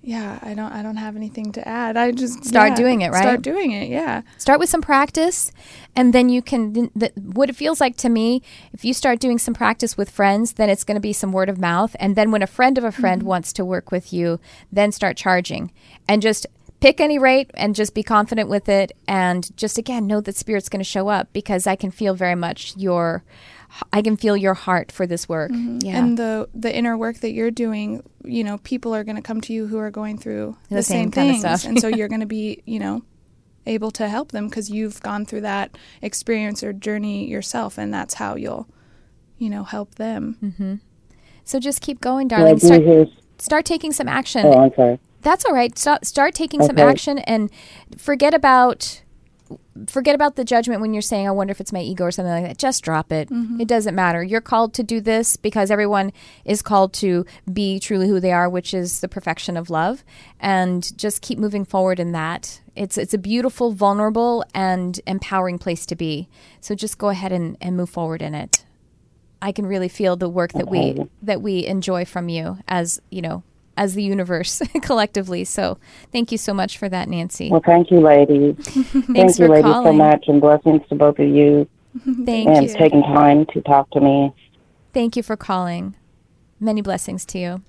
[0.00, 1.96] yeah, I don't, I don't have anything to add.
[1.96, 3.22] I just Start yeah, doing it, right?
[3.22, 3.88] Start doing it.
[3.88, 4.22] Yeah.
[4.38, 5.50] Start with some practice,
[5.96, 6.72] and then you can.
[6.72, 8.42] then The, what it feels like to me,
[8.72, 11.48] if you start doing some practice with friends, then it's going to be some word
[11.48, 11.96] of mouth.
[11.98, 13.28] And then when a friend of a friend mm-hmm.
[13.28, 14.38] wants to work with you,
[14.72, 15.72] then start charging,
[16.08, 16.46] and just
[16.80, 18.92] pick any rate and just be confident with it.
[19.08, 22.36] And just again, know that spirit's going to show up because I can feel very
[22.36, 23.24] much your.
[23.92, 25.50] I can feel your heart for this work.
[25.50, 25.78] Mm-hmm.
[25.82, 25.98] Yeah.
[25.98, 29.40] And the the inner work that you're doing, you know, people are going to come
[29.42, 31.68] to you who are going through The the, same same, kind of things, stuff.
[31.68, 33.02] and so you're going to be, you know,
[33.66, 38.14] able to help them because you've gone through that experience or journey yourself, and that's
[38.14, 38.66] how you'll,
[39.38, 40.36] you know, help them.
[40.42, 40.74] Mm-hmm.
[41.44, 42.58] so just keep going, I darling.
[42.58, 43.08] Start
[43.38, 44.46] start taking some action.
[44.46, 44.98] oh, I'm sorry.
[45.20, 45.76] That's all right.
[45.76, 47.50] Start, start taking some action and
[47.96, 49.02] forget about
[49.86, 52.32] forget about the judgment when you're saying, I wonder if it's my ego or something
[52.32, 52.58] like that.
[52.58, 53.28] Just drop it.
[53.30, 53.60] Mm-hmm.
[53.60, 54.22] It doesn't matter.
[54.22, 56.12] You're called to do this because everyone
[56.44, 60.04] is called to be truly who they are, which is the perfection of love.
[60.40, 62.60] And just keep moving forward in that.
[62.74, 66.28] It's, it's a beautiful, vulnerable, and empowering place to be.
[66.60, 68.64] So just go ahead and, and move forward in it.
[69.40, 73.22] I can really feel the work that we that we enjoy from you as you
[73.22, 73.44] know
[73.78, 75.44] as the universe collectively.
[75.44, 75.78] So
[76.12, 77.48] thank you so much for that, Nancy.
[77.50, 78.56] Well, thank you, ladies.
[78.66, 81.68] Thanks thank you, for ladies, so much, and blessings to both of you,
[82.04, 82.76] Thank and you.
[82.76, 84.32] taking time to talk to me.
[84.92, 85.94] Thank you for calling.
[86.60, 87.62] Many blessings to you.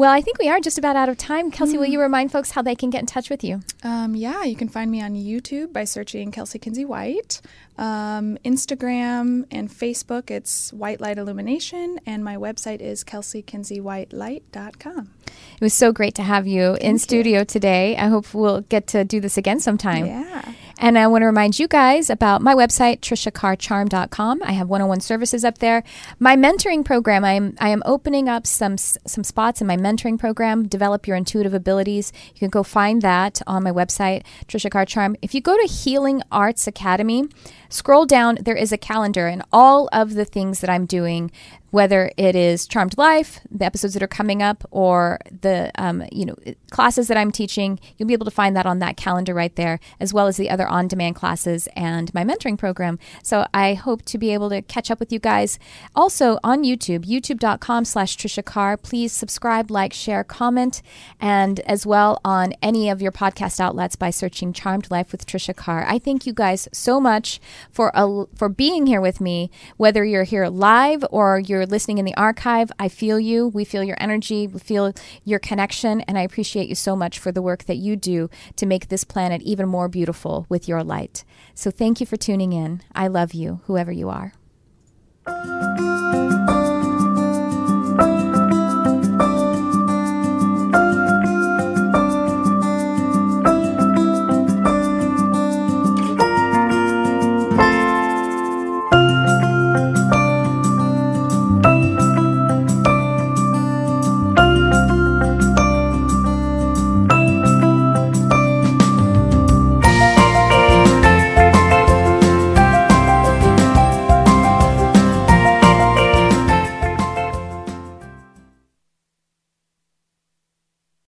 [0.00, 1.50] Well, I think we are just about out of time.
[1.50, 3.60] Kelsey, will you remind folks how they can get in touch with you?
[3.82, 7.42] Um, yeah, you can find me on YouTube by searching Kelsey Kinsey White.
[7.76, 15.10] Um, Instagram and Facebook, it's White Light Illumination, and my website is kelseykinseyWhitelight.com.
[15.26, 17.94] It was so great to have you in studio today.
[17.98, 20.06] I hope we'll get to do this again sometime.
[20.06, 20.39] Yeah.
[20.82, 24.42] And I want to remind you guys about my website, trishacarcharm.com.
[24.42, 25.84] I have one-on-one services up there.
[26.18, 30.18] My mentoring program, I am I am opening up some some spots in my mentoring
[30.18, 32.14] program, Develop Your Intuitive Abilities.
[32.34, 35.16] You can go find that on my website, Trisha Carcharm.
[35.20, 37.28] If you go to Healing Arts Academy,
[37.70, 41.30] scroll down, there is a calendar and all of the things that I'm doing
[41.70, 46.26] whether it is Charmed Life, the episodes that are coming up, or the um, you
[46.26, 46.36] know
[46.70, 49.80] classes that I'm teaching, you'll be able to find that on that calendar right there,
[49.98, 52.98] as well as the other on-demand classes and my mentoring program.
[53.22, 55.58] So I hope to be able to catch up with you guys.
[55.94, 58.76] Also on YouTube, youtube.com/slash Trisha Carr.
[58.76, 60.82] Please subscribe, like, share, comment,
[61.20, 65.54] and as well on any of your podcast outlets by searching Charmed Life with Trisha
[65.54, 65.84] Carr.
[65.86, 67.40] I thank you guys so much
[67.70, 72.04] for a, for being here with me, whether you're here live or you're listening in
[72.04, 72.70] the archive.
[72.78, 73.48] I feel you.
[73.48, 74.46] We feel your energy.
[74.46, 74.92] We feel
[75.24, 76.00] your connection.
[76.02, 79.04] And I appreciate you so much for the work that you do to make this
[79.04, 81.24] planet even more beautiful with your light.
[81.54, 82.82] So thank you for tuning in.
[82.94, 84.32] I love you, whoever you are.